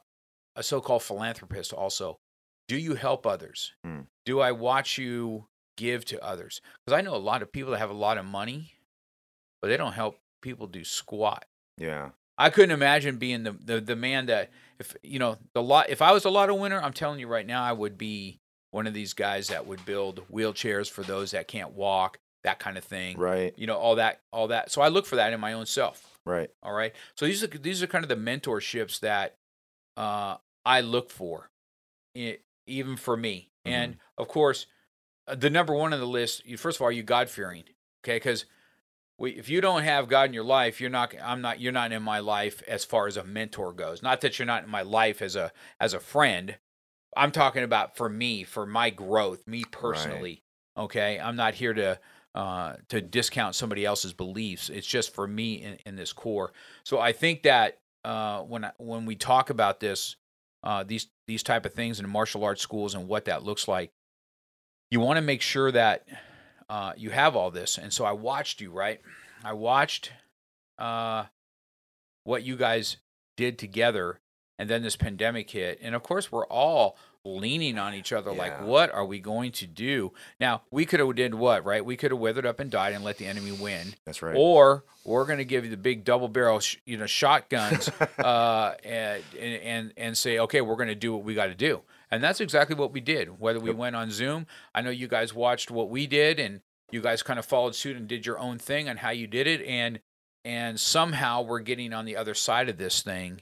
[0.56, 2.20] a so-called philanthropist also?
[2.68, 3.74] Do you help others?
[3.84, 4.02] Hmm.
[4.26, 6.62] Do I watch you give to others?
[6.86, 8.74] Because I know a lot of people that have a lot of money,
[9.62, 11.46] but they don't help people do squat.
[11.78, 12.10] Yeah.
[12.38, 16.04] I couldn't imagine being the, the the man that if you know the lot if
[16.04, 18.40] I was a lotto winner, I'm telling you right now, I would be
[18.72, 22.78] one of these guys that would build wheelchairs for those that can't walk, that kind
[22.78, 23.18] of thing.
[23.18, 23.56] Right.
[23.58, 24.72] You know, all that all that.
[24.72, 26.20] So I look for that in my own self.
[26.28, 26.52] Right.
[26.62, 26.94] All right.
[27.16, 29.37] So these are these are kind of the mentorships that
[29.98, 31.50] uh, I look for,
[32.66, 33.52] even for me.
[33.66, 33.72] Mhm.
[33.72, 34.66] And of course,
[35.28, 36.46] uh, the number one on the list.
[36.46, 37.64] you- First of all, are you God fearing?
[38.04, 38.46] Okay, because
[39.20, 41.14] if you don't have God in your life, you're not.
[41.22, 41.60] I'm not.
[41.60, 44.02] You're not in my life as far as a mentor goes.
[44.04, 46.58] Not that you're not in my life as a as a friend.
[47.16, 50.44] I'm talking about for me, for my growth, me personally.
[50.78, 52.00] Okay, I'm not here to
[52.36, 54.70] uh, to discount somebody else's beliefs.
[54.70, 56.54] It's just for me in, in this core.
[56.84, 60.16] So I think that uh, when I, when we talk about this,
[60.64, 63.92] uh, these these type of things in martial arts schools and what that looks like,
[64.90, 66.08] you want to make sure that
[66.70, 67.78] uh, you have all this.
[67.78, 69.02] And so I watched you, right?
[69.44, 70.14] I watched
[70.80, 71.26] uh,
[72.24, 72.96] what you guys
[73.36, 74.22] did together,
[74.58, 76.98] and then this pandemic hit, and of course we're all
[77.36, 81.14] leaning on each other like what are we going to do now we could have
[81.16, 83.94] did what right we could have withered up and died and let the enemy win
[84.06, 84.36] That's right.
[84.38, 88.74] or we're going to give you the big double barrel, sh- you know, shotguns, uh,
[88.84, 92.22] and, and and say, okay, we're going to do what we got to do, and
[92.22, 93.40] that's exactly what we did.
[93.40, 93.78] Whether we Yep.
[93.78, 96.60] went on Zoom, I know you guys watched what we did, and
[96.92, 99.48] you guys kind of followed suit and did your own thing on how you did
[99.48, 100.02] it, and
[100.44, 103.40] and somehow we're getting on the other side of this thing.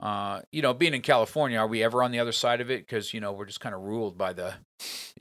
[0.00, 2.86] Uh, you know, being in California, are we ever on the other side of it?
[2.86, 4.54] Because you know we're just kind of ruled by the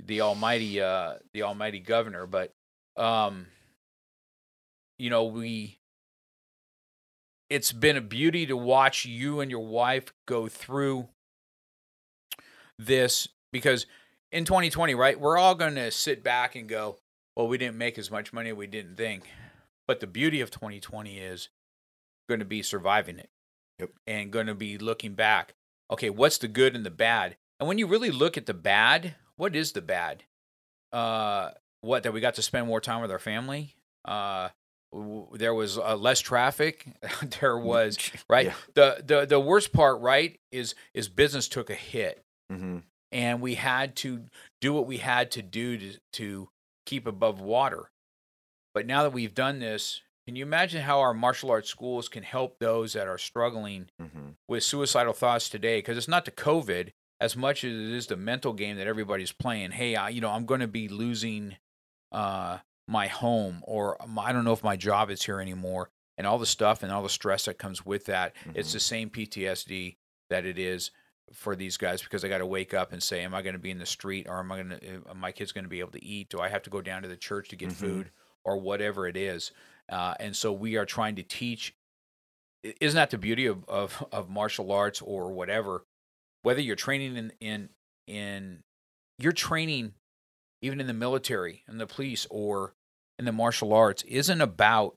[0.03, 2.53] the almighty uh, the almighty governor, but
[2.95, 3.47] um,
[4.97, 5.80] you know we
[7.49, 11.07] it's been a beauty to watch you and your wife go through
[12.78, 13.86] this because
[14.32, 16.97] in 2020 right we're all going to sit back and go
[17.36, 19.23] well we didn't make as much money as we didn't think
[19.88, 21.49] but the beauty of 2020 is
[22.28, 23.30] going to be surviving it
[23.80, 23.91] Yep.
[24.07, 25.53] and going to be looking back
[25.91, 27.38] okay what's the good and the bad?
[27.59, 30.23] And when you really look at the bad what is the bad?
[30.91, 31.51] Uh
[31.82, 33.75] what that we got to spend more time with our family?
[34.05, 34.49] Uh
[34.91, 36.88] w- there was uh, less traffic.
[37.39, 37.97] There was
[38.30, 38.47] right?
[38.47, 38.53] Yeah.
[38.73, 42.23] the the the worst part right is is business took a hit.
[42.51, 42.80] Hmm
[43.11, 44.25] and we had to
[44.61, 46.49] do what we had to do to to
[46.86, 47.89] keep above water.
[48.73, 52.21] But now that we've done this can you imagine how our martial arts schools can
[52.21, 55.80] help those that are struggling hmm with suicidal thoughts today?
[55.80, 59.32] Because it's not the covid as much as it is the mental game that everybody's
[59.32, 59.71] playing.
[59.71, 61.55] Hey I, you know i'm going to be losing
[62.11, 62.57] uh
[62.89, 66.45] my home or i don't know if my job is here anymore and all the
[66.45, 68.34] stuff and all the stress that comes with that.
[68.53, 68.73] It's Mhm.
[68.73, 69.95] the same ptsd
[70.30, 70.91] that it is
[71.34, 73.59] for these guys because i got to wake up and say am i going to
[73.59, 75.91] be in the street or am i going to my kids going to be able
[75.91, 76.30] to eat?
[76.30, 77.75] Do i have to go down to the church to get Mhm.
[77.75, 78.11] food
[78.47, 79.51] or whatever it is
[79.89, 81.75] uh, and so we are trying to teach
[82.63, 85.83] isn't that the beauty of, of, of martial arts or whatever?
[86.41, 87.69] Whether you're training in in
[88.07, 88.59] in
[89.19, 89.93] you're training
[90.61, 92.73] even in the military in the police or
[93.19, 94.95] in the martial arts isn't about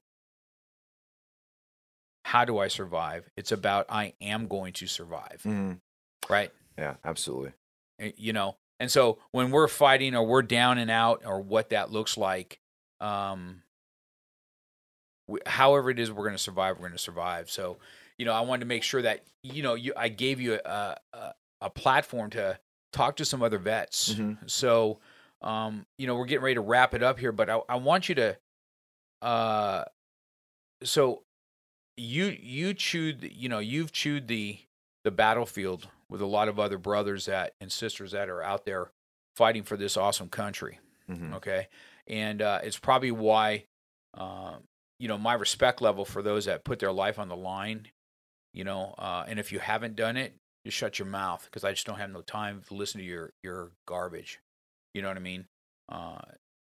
[2.26, 5.40] how do i survive it's about i am going to survive.
[5.42, 5.72] Hmm
[6.28, 6.52] right?
[6.78, 7.52] Yeah, absolutely.
[7.98, 11.70] Eh, you know and so when we're fighting or we're down and out or what
[11.70, 12.59] that looks like
[13.00, 13.62] um
[15.28, 17.50] w- however it is we're going to survive we're going to survive.
[17.50, 17.78] So
[18.18, 20.96] you know i wanted to make sure that you know you i gave you a
[21.14, 21.32] a,
[21.62, 22.58] a platform to
[22.92, 24.14] talk to some other vets.
[24.14, 24.50] Mhm.
[24.50, 24.98] so
[25.42, 28.08] um you know we're getting ready to wrap it up here but i, I want
[28.10, 28.36] you to
[29.22, 29.84] uh
[30.82, 31.22] so
[31.96, 34.58] you you chewed you know you've chewed the
[35.04, 38.90] the battlefield with a lot of other brothers that and sisters that are out there
[39.36, 41.68] fighting for this awesome country hmm okay
[42.10, 43.64] and uh, it's probably why
[44.14, 44.56] um,
[44.98, 47.88] you know my respect level for those that put their life on the line
[48.52, 50.34] you know uh, and if you haven't done it
[50.66, 53.30] just shut your mouth because i just don't have no time to listen to your
[53.42, 54.40] your garbage.
[54.92, 55.46] You know what i mean?
[55.88, 56.18] Uh,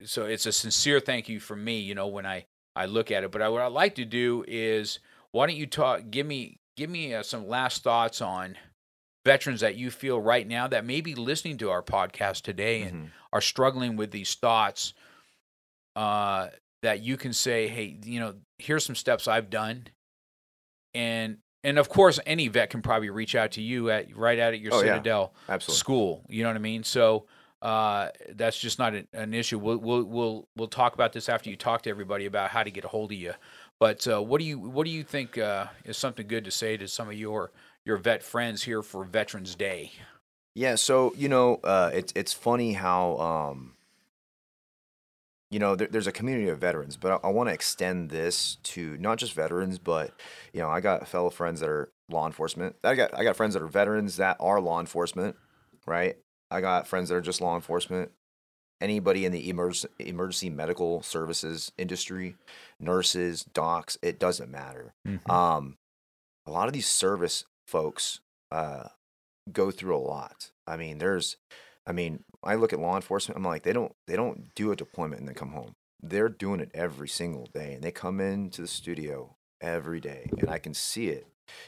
[0.04, 2.44] so it's a sincere thank you from me you know when i
[2.76, 3.32] i look at it.
[3.32, 4.98] But I, what i'd like to do is
[5.32, 8.56] why don't you talk give me give me uh, some last thoughts on
[9.24, 12.92] veterans that you feel right now that may be listening to our podcast today and
[13.04, 13.10] Mhm.
[13.32, 14.92] are struggling with these thoughts
[15.96, 16.48] uh,
[16.82, 19.86] that you can say, hey, you know, here's some steps I've done,
[20.94, 24.52] and and of course, any vet can probably reach out to you at right out
[24.52, 24.94] at your Oh, yeah.
[24.94, 25.78] Citadel Absolutely.
[25.78, 26.24] school.
[26.28, 26.82] You know what I mean?
[26.82, 27.26] So
[27.60, 29.58] uh, that's just not an, an issue.
[29.58, 32.70] We'll we'll we'll we'll talk about this after you talk to everybody about how to
[32.70, 33.34] get a hold of you.
[33.78, 36.76] But uh, what do you what do you think uh, is something good to say
[36.76, 37.52] to some of your
[37.84, 39.92] your vet friends here for Veterans Day?
[40.54, 43.74] Yeah, so you know, uh, it's it's funny how um,
[45.52, 48.56] you know there, there's a community of veterans, but I, I want to extend this
[48.64, 50.12] to not just veterans, but
[50.52, 52.76] you know, I got fellow friends that are law enforcement.
[52.82, 55.36] I got I got friends that are veterans that are law enforcement,
[55.86, 56.16] right?
[56.50, 58.10] I got friends that are just law enforcement.
[58.80, 62.34] Anybody in the emergency emergency medical services industry,
[62.80, 64.94] nurses, docs, it doesn't matter.
[65.30, 65.76] Um,
[66.46, 68.88] a lot of these service folks, uh,
[69.52, 70.50] go through a lot.
[70.66, 71.36] I mean, there's,
[71.86, 73.36] I mean, I look at law enforcement.
[73.36, 75.74] I'm like, they don't they don't do a deployment and then come home.
[76.02, 80.50] They're doing it every single day, and they come into the studio every day, and
[80.50, 81.26] I can see it.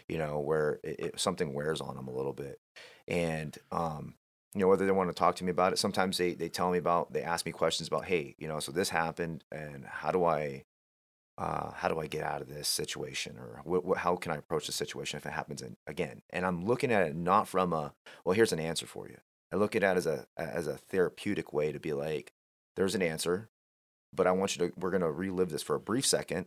[0.08, 2.58] You know, where it, it, something wears on them a little bit,
[3.06, 4.14] and um,
[4.54, 5.78] you know whether they want to talk to me about it.
[5.78, 8.72] Sometimes they they tell me about they ask me questions about, hey, you know, so
[8.72, 10.64] this happened, and how do I
[11.36, 14.72] uh, how do I get out of this situation, or how can I approach the
[14.72, 16.22] situation if it happens in, again?
[16.30, 17.92] And I'm looking at it not from a
[18.24, 19.18] well, here's an answer for you.
[19.54, 22.32] I look at it as a as a therapeutic way to be like,
[22.76, 23.48] there's an answer,
[24.12, 26.46] but I want you to we're gonna relive this for a brief second,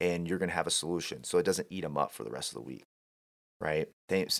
[0.00, 2.50] and you're gonna have a solution, so it doesn't eat them up for the rest
[2.50, 2.84] of the week
[3.60, 3.88] right?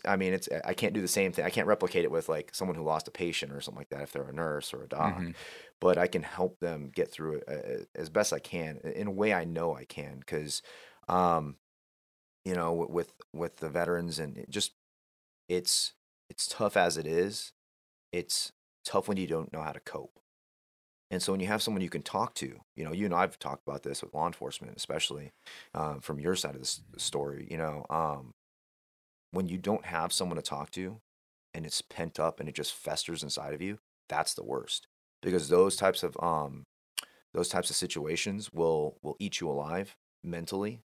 [0.06, 1.44] I mean, it's I can't do the same thing.
[1.44, 4.02] I can't replicate it with like someone who lost a patient or something like that
[4.02, 5.30] if they're a nurse or a doc, mm-hmm.
[5.80, 9.32] but I can help them get through it as best I can in a way
[9.32, 10.62] I know I can because,
[11.08, 11.56] um,
[12.44, 14.72] you know, with with the veterans and it just
[15.48, 15.94] it's
[16.30, 17.52] it's tough as it is.
[18.12, 18.52] It's
[18.84, 20.18] tough when you don't know how to cope.
[21.10, 23.38] And so when you have someone you can talk to, you know, you and I've
[23.38, 25.32] talked about this with law enforcement, especially
[25.74, 28.32] um, from your side of the story, you know, um,
[29.30, 31.00] when you don't have someone to talk to
[31.54, 33.78] and it's pent up and it just festers inside of you,
[34.08, 34.86] that's the worst.
[35.22, 36.64] Because those types of um
[37.34, 40.80] those types of situations will will eat you alive mentally,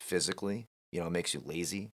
[0.00, 1.90] physically, you know, it makes you lazy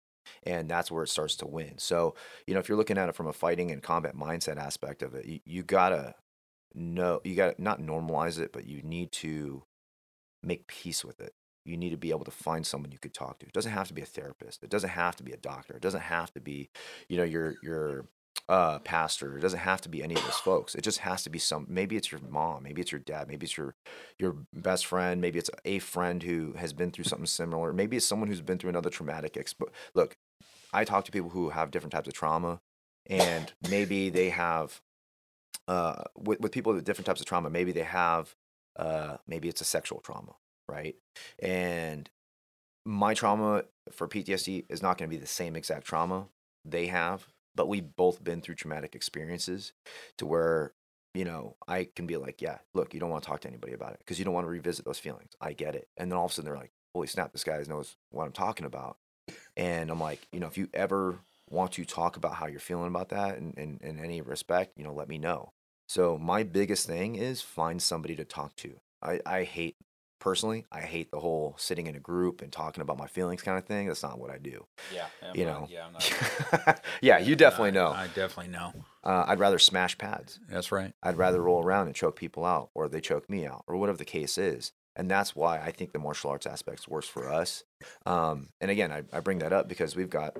[0.45, 1.74] and that's where it starts to win.
[1.79, 2.14] So,
[2.47, 5.14] you know, if you're looking at it from a fighting and combat mindset aspect of
[5.14, 6.14] it, you, you gotta
[6.74, 9.64] know, you gotta not normalize it, but you need to
[10.43, 11.35] make peace with it
[11.68, 13.47] you need to be able to find someone you could talk to.
[13.47, 14.62] It doesn't have to be a therapist.
[14.64, 15.74] It doesn't have to be a doctor.
[15.74, 16.70] It doesn't have to be,
[17.09, 18.07] you know, your your
[18.49, 19.36] uh, pastor.
[19.36, 20.74] It doesn't have to be any of those folks.
[20.74, 21.66] It just has to be some.
[21.68, 22.62] Maybe it's your mom.
[22.64, 23.28] Maybe it's your dad.
[23.28, 23.74] Maybe it's your
[24.18, 25.20] your best friend.
[25.20, 27.72] Maybe it's a friend who has been through something similar.
[27.72, 29.34] Maybe it's someone who's been through another traumatic.
[29.34, 30.16] Expo- Look,
[30.72, 32.61] I talk to people who have different types of trauma,
[33.07, 34.80] and maybe they have
[35.68, 37.51] uh, with with people with different types of trauma.
[37.51, 38.34] Maybe they have
[38.76, 40.34] uh, maybe it's a sexual trauma
[40.68, 40.96] right?
[41.38, 42.09] And
[42.84, 46.28] my trauma for PTSD is not going to be the same exact trauma
[46.64, 47.26] they have,
[47.59, 49.72] but we've both been through traumatic experiences
[50.16, 50.74] to where,
[51.12, 53.72] you know, I can be like, yeah, look, you don't want to talk to anybody
[53.72, 55.32] about it because you don't want to revisit those feelings.
[55.40, 55.88] I get it.
[55.96, 58.32] And then all of a sudden they're like, holy snap, this guy knows what I'm
[58.32, 58.96] talking about.
[59.56, 61.18] And I'm like, you know, if you ever
[61.50, 64.84] want to talk about how you're feeling about that in, in, in any respect, you
[64.84, 65.50] know, let me know.
[65.88, 68.78] So my biggest thing is find somebody to talk to.
[69.02, 69.74] I, I hate
[70.18, 73.58] personally, I hate the whole sitting in a group and talking about my feelings kind
[73.58, 73.86] of thing.
[73.86, 74.66] That's not what I do.
[74.94, 75.06] Yeah.
[75.22, 75.68] I'm you not, know.
[75.70, 75.88] Yeah.
[76.66, 77.18] Not, yeah.
[77.18, 77.88] You definitely know.
[77.88, 78.72] I definitely know.
[79.04, 80.38] Uh, I'd rather smash pads.
[80.48, 80.92] That's right.
[81.02, 83.98] I'd rather roll around and choke people out, or they choke me out, or whatever
[83.98, 84.72] the case is.
[84.96, 87.62] And that's why I think the martial arts aspects works for us.
[88.04, 90.36] Um, and again, I, I bring that up because we've got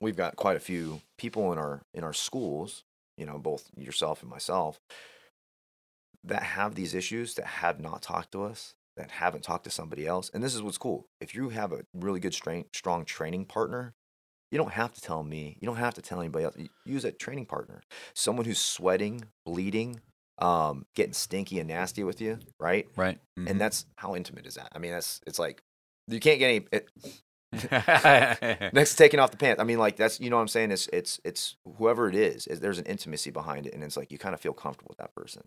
[0.00, 2.84] we've got quite a few people in our in our schools.
[3.16, 4.80] You know, both yourself and myself
[6.24, 10.06] that have these issues that have not talked to us, that haven't talked to somebody
[10.06, 10.30] else.
[10.32, 11.06] And this is what's cool.
[11.20, 13.94] If you have a really good, strength, strong training partner,
[14.50, 15.56] you don't have to tell me.
[15.60, 16.56] You don't have to tell anybody else.
[16.84, 17.82] Use a training partner,
[18.14, 20.00] someone who's sweating, bleeding,
[20.38, 22.86] um, getting stinky and nasty with you, right?
[22.94, 23.18] Right.
[23.38, 23.48] Mm-hmm.
[23.48, 24.68] And that's how intimate is that?
[24.74, 25.62] I mean, that's it's like
[26.06, 26.66] you can't get any.
[26.70, 26.88] It,
[28.72, 29.60] next to taking off the pants.
[29.60, 30.70] I mean, like that's you know what I'm saying.
[30.70, 32.60] It's it's it's whoever it is, is.
[32.60, 35.14] There's an intimacy behind it, and it's like you kind of feel comfortable with that
[35.14, 35.42] person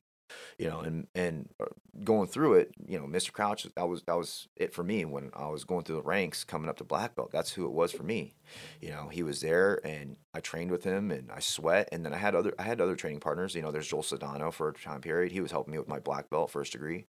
[0.58, 1.66] you know, and and uh,
[2.04, 3.32] going through it, you know, Mr.
[3.32, 6.44] Crouch, that was that was it for me when I was going through the ranks,
[6.44, 7.32] coming up to black belt.
[7.32, 8.34] That's who it was for me.
[8.82, 12.14] You know, he was there, and I trained with him, and I sweat, and then
[12.14, 13.56] I had other I had other training partners.
[13.56, 15.32] You know, there's Joel Sedano for a time period.
[15.32, 17.06] He was helping me with my black belt first degree,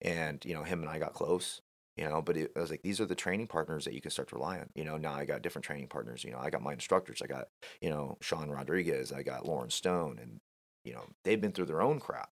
[0.00, 1.60] and you know, him and I got close.
[1.96, 4.10] You know, but it, I was like, these are the training partners that you can
[4.10, 4.70] start to rely on.
[4.74, 6.24] You know, now I got different training partners.
[6.24, 7.20] You know, I got my instructors.
[7.20, 7.48] I got,
[7.82, 9.12] you know, Sean Rodriguez.
[9.12, 10.40] I got Lauren Stone, and
[10.84, 12.30] you know, they've been through their own crap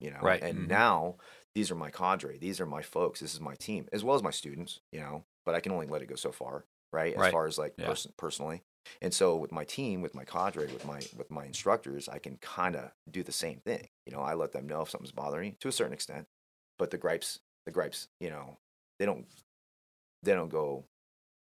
[0.00, 0.68] you know right and mm-hmm.
[0.68, 1.16] now
[1.54, 4.22] these are my cadre these are my folks this is my team as well as
[4.22, 7.20] my students you know but i can only let it go so far right as
[7.20, 7.32] right.
[7.32, 7.86] far as like yeah.
[7.86, 8.62] person, personally
[9.02, 12.36] and so with my team with my cadre with my with my instructors i can
[12.38, 15.50] kind of do the same thing you know i let them know if something's bothering
[15.50, 16.26] me to a certain extent
[16.78, 18.56] but the gripes the gripes you know
[18.98, 19.26] they don't
[20.22, 20.84] they don't go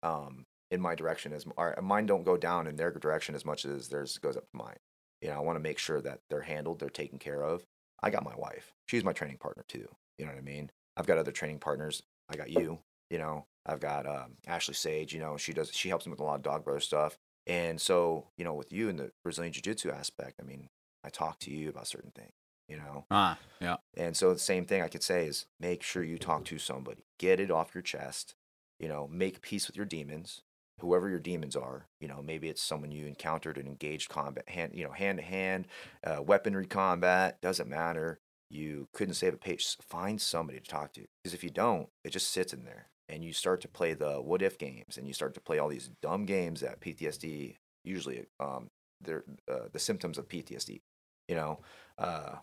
[0.03, 3.65] um in my direction as or mine don't go down in their direction as much
[3.65, 4.77] as theirs goes up to mine
[5.21, 7.65] you know i want to make sure that they're handled they're taken care of
[8.03, 8.73] I got my wife.
[8.87, 9.89] She's my training partner too.
[10.19, 10.71] You know what I mean?
[10.97, 12.03] I've got other training partners.
[12.29, 12.81] I got you.
[13.11, 15.13] You know, I've got um, Ashley Sage.
[15.13, 15.73] You know, she does.
[15.73, 17.19] She helps me with a lot of dog brother stuff.
[17.47, 20.69] And so, you know, with you and the Brazilian Jiu Jitsu aspect, I mean,
[21.05, 22.33] I talk to you about certain things.
[22.69, 23.05] You know.
[23.11, 23.77] Ah, yeah.
[23.97, 27.05] And so the same thing I could say is make sure you talk to somebody.
[27.19, 28.35] Get it off your chest.
[28.79, 30.43] You know, make peace with your demons.
[30.81, 31.87] Whoever your demons are.
[32.01, 35.25] You know, maybe it's someone you encountered in engaged combat, hand you know, hand to
[35.25, 35.67] hand,
[36.05, 37.41] uh, weaponry combat.
[37.41, 38.21] Doesn't matter.
[38.51, 39.77] You couldn't save a page.
[39.89, 43.25] Find somebody to talk to because if you don't, it just sits in there, and
[43.25, 45.91] you start to play the what if games, and you start to play all these
[46.03, 48.69] dumb games that PTSD usually um,
[49.01, 50.81] they're uh, the symptoms of PTSD.
[51.29, 51.61] You know,
[51.99, 52.37] uh,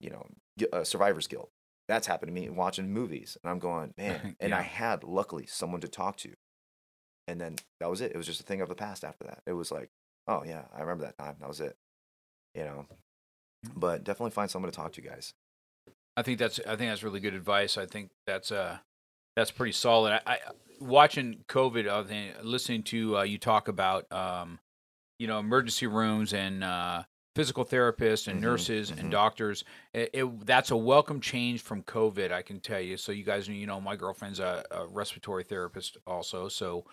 [0.00, 0.26] you know,
[0.72, 1.50] uh, survivor's guilt.
[1.86, 4.36] That's happened to me watching movies, and I'm going, man.
[4.40, 6.32] And I had luckily someone to talk to,
[7.28, 8.12] and then that was it.
[8.12, 9.04] It was just a thing of the past.
[9.04, 9.90] After that, it was like,
[10.28, 11.36] oh yeah, I remember that time.
[11.40, 11.76] That was it.
[12.54, 12.86] You know,
[13.74, 15.34] but definitely find someone to talk to, guys.
[16.16, 17.76] I think that's I think that's really good advice.
[17.76, 18.78] I think that's uh
[19.36, 20.20] that's pretty solid.
[20.26, 20.38] I, I
[20.80, 24.60] watching COVID, I think, listening to uh, you talk about um,
[25.18, 27.02] you know emergency rooms and uh,
[27.34, 29.00] physical therapists and Mhm, nurses mhm.
[29.00, 29.64] and doctors.
[29.92, 32.96] It, it, that's a welcome change from COVID, I can tell you.
[32.96, 36.84] So you guys, you know, my girlfriend's a, a respiratory therapist also, so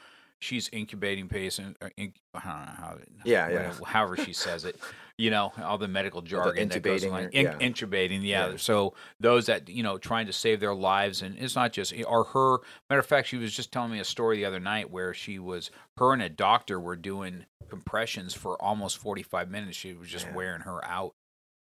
[0.42, 1.78] she's incubating patients.
[1.82, 3.74] Or uh, inc- I don't know how, Yeah, yeah.
[3.86, 4.78] however she says it.
[5.18, 7.24] You know, all the medical jargon that goes intubating along.
[7.26, 7.54] or- In- yeah.
[7.60, 8.50] Intubating, yeah.
[8.50, 8.58] Yeah.
[8.58, 12.04] So those that you know trying to save their lives, and it's not just eh,
[12.04, 12.58] or her.
[12.90, 15.40] Matter of fact, she was just telling me a story the other night where she
[15.40, 19.78] was her and a doctor were doing compressions for almost forty five minutes.
[19.78, 20.36] She was just Yeah.
[20.36, 21.14] wearing her out.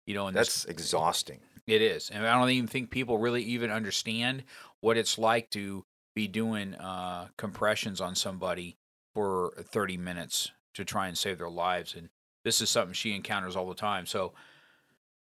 [0.06, 1.40] You know, and this- That's exhausting.
[1.66, 4.44] it is, and I don't even think people really even understand
[4.80, 5.84] what it's like to
[6.16, 8.76] be doing uh, compressions on somebody
[9.14, 11.94] for 30 minutes to try and save their lives.
[11.94, 12.08] And
[12.42, 14.06] this is something she encounters all the time.
[14.06, 14.32] So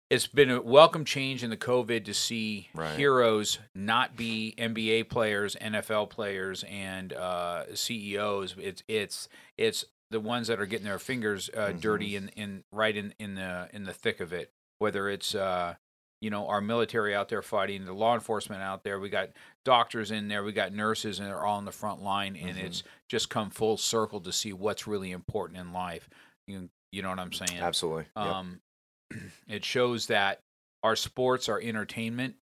[0.10, 2.98] it's been a welcome change in the COVID to see Right.
[2.98, 8.56] heroes not be NBA players, NFL players, and uh, CEOs.
[8.60, 11.80] It's it's it's the ones that are getting their fingers uh, Mhm.
[11.80, 14.52] dirty in, in right in, in the in the thick of it.
[14.80, 15.76] Whether it's uh,
[16.22, 19.30] you know our military out there fighting, the law enforcement out there, we got
[19.66, 22.64] doctors in there, we got nurses, and they're all on the front line, and Mhm.
[22.64, 26.10] it's just come full circle to see what's really important in life.
[26.48, 27.60] You you know what I'm saying?
[27.60, 28.06] Absolutely.
[28.16, 28.26] Yep.
[28.26, 28.62] Um,
[29.48, 30.42] it shows that
[30.84, 32.36] our sports are entertainment,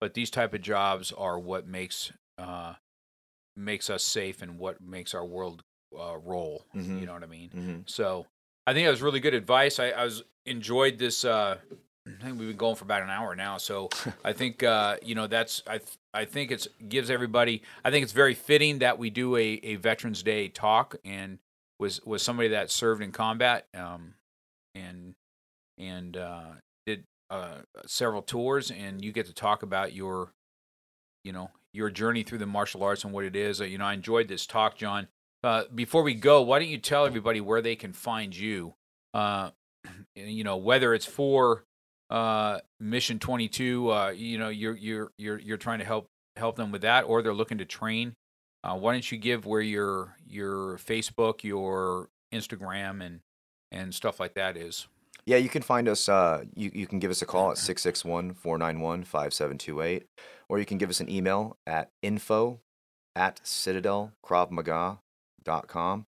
[0.00, 2.74] but these type of jobs are what makes uh,
[3.56, 5.62] makes us safe and what makes our world
[5.98, 6.66] uh, roll.
[6.74, 7.00] Mhm.
[7.00, 7.50] You know what I mean?
[7.50, 8.26] hmm So
[8.66, 9.78] I think that was really good advice.
[9.78, 11.24] I, I was enjoyed this.
[11.24, 11.58] Uh,
[12.06, 13.88] I think we've been going for about an hour now, so
[14.24, 17.62] I think uh, you know that's I th- I think it's gives everybody.
[17.84, 21.38] I think it's very fitting that we do a, a Veterans Day talk and
[21.78, 24.14] was was somebody that served in combat um,
[24.74, 25.14] and
[25.78, 26.52] and uh,
[26.86, 30.32] did uh, several tours, and you get to talk about your
[31.24, 33.60] you know your journey through the martial arts and what it is.
[33.60, 35.08] Uh, you know, I enjoyed this talk, John.
[35.44, 38.74] Uh, before we go, why don't you tell everybody where they can find you?
[39.12, 39.50] Uh,
[40.14, 41.64] you know, whether it's for
[42.10, 46.72] uh, Mission 22, uh, you know, you're you're you're you're trying to help help them
[46.72, 48.14] with that, or they're looking to train.
[48.62, 53.20] Uh, why don't you give where your your Facebook, your Instagram, and
[53.72, 54.86] and stuff like that is?
[55.24, 56.08] Yeah, you can find us.
[56.08, 60.06] Uh, you, you can give us a call at 661 491 5728,
[60.48, 62.60] or you can give us an email at info
[63.16, 66.06] at citadelkravmaga.com.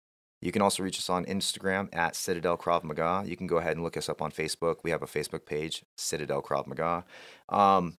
[0.42, 3.22] You can also reach us on Instagram at Citadel Krav Maga.
[3.24, 4.78] You can go ahead and look us up on Facebook.
[4.82, 7.04] We have a Facebook page, Citadel Krav Maga.
[7.48, 7.96] Um,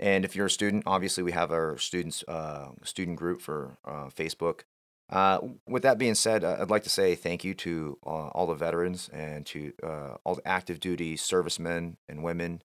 [0.00, 4.06] and if you're a student, obviously we have our students uh, student group for uh,
[4.06, 4.60] Facebook.
[5.10, 8.46] Uh, with that being said, uh, I'd like to say thank you to uh, all
[8.46, 12.62] the veterans and to uh, all the active duty servicemen and women.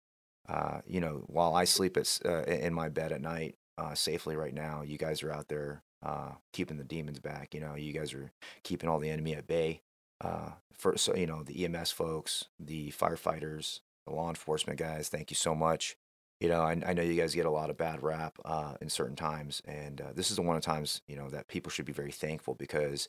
[0.86, 3.56] You know, while I sleep at, in my bed at night
[3.94, 7.54] safely right now, you guys are out there uh, keeping the demons back.
[7.54, 8.32] You know, you guys are
[8.62, 9.82] keeping all the enemy at bay.
[10.20, 15.08] Uh, for so you know the EMS folks, the firefighters, the law enforcement guys.
[15.08, 15.96] Thank you so much.
[16.40, 18.90] You know, I, I know you guys get a lot of bad rap uh, in
[18.90, 21.86] certain times, and uh, this is the one of times you know that people should
[21.86, 23.08] be very thankful because,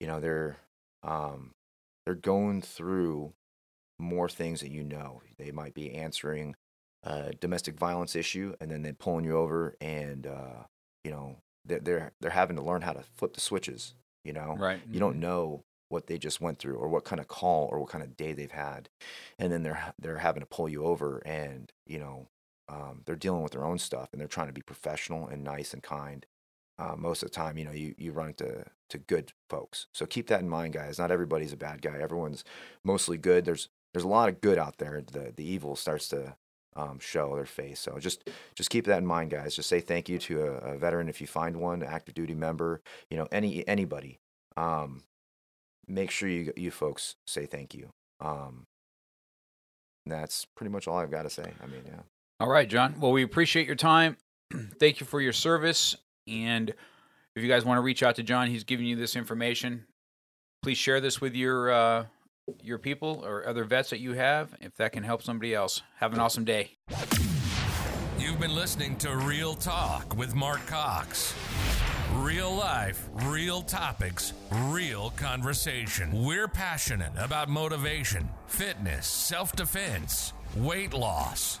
[0.00, 0.58] you know, they're
[1.02, 1.52] um,
[2.04, 3.32] they're going through
[3.98, 5.22] more things that you know.
[5.38, 6.56] They might be answering
[7.02, 10.64] a domestic violence issue, and then they're pulling you over, and uh,
[11.04, 11.36] you know
[11.68, 13.94] they're, they're they're having to learn how to flip the switches.
[14.24, 14.80] You know, Right.
[14.90, 17.88] you don't know what they just went through or what kind of call or what
[17.88, 18.88] kind of day they've had.
[19.38, 22.28] And then they're they're having to pull you over and you know
[22.68, 25.72] um, they're dealing with their own stuff and they're trying to be professional and nice
[25.72, 26.26] and kind.
[26.78, 29.86] Uh, most of the time you know you, you run into to good folks.
[29.94, 30.98] So keep that in mind guys.
[30.98, 31.98] Not everybody's a bad guy.
[31.98, 32.44] Everyone's
[32.84, 33.44] mostly good.
[33.44, 35.00] There's there's a lot of good out there.
[35.00, 36.36] The the evil starts to
[36.76, 40.08] um, show their face so just just keep that in mind guys just say thank
[40.08, 43.66] you to a, a veteran if you find one active duty member you know any
[43.66, 44.18] anybody
[44.56, 45.02] um,
[45.86, 47.88] make sure you you folks say thank you
[48.20, 48.64] um,
[50.06, 52.00] that's pretty much all i've got to say i mean yeah
[52.40, 52.94] All right, John.
[53.00, 54.16] Well, we appreciate your time.
[54.78, 55.96] Thank you for your service.
[56.28, 56.70] And
[57.34, 59.86] if you guys want to reach out to John, he's giving you this information.
[60.62, 62.06] Please share this with your uh,
[62.62, 65.82] your people or other vets that you have, if that can help somebody else.
[65.96, 66.76] Have an awesome day.
[68.18, 71.34] You've been listening to Real Talk with Mark Cox.
[72.14, 76.24] Real life, real topics, real conversation.
[76.24, 81.60] We're passionate about motivation, fitness, self defense, weight loss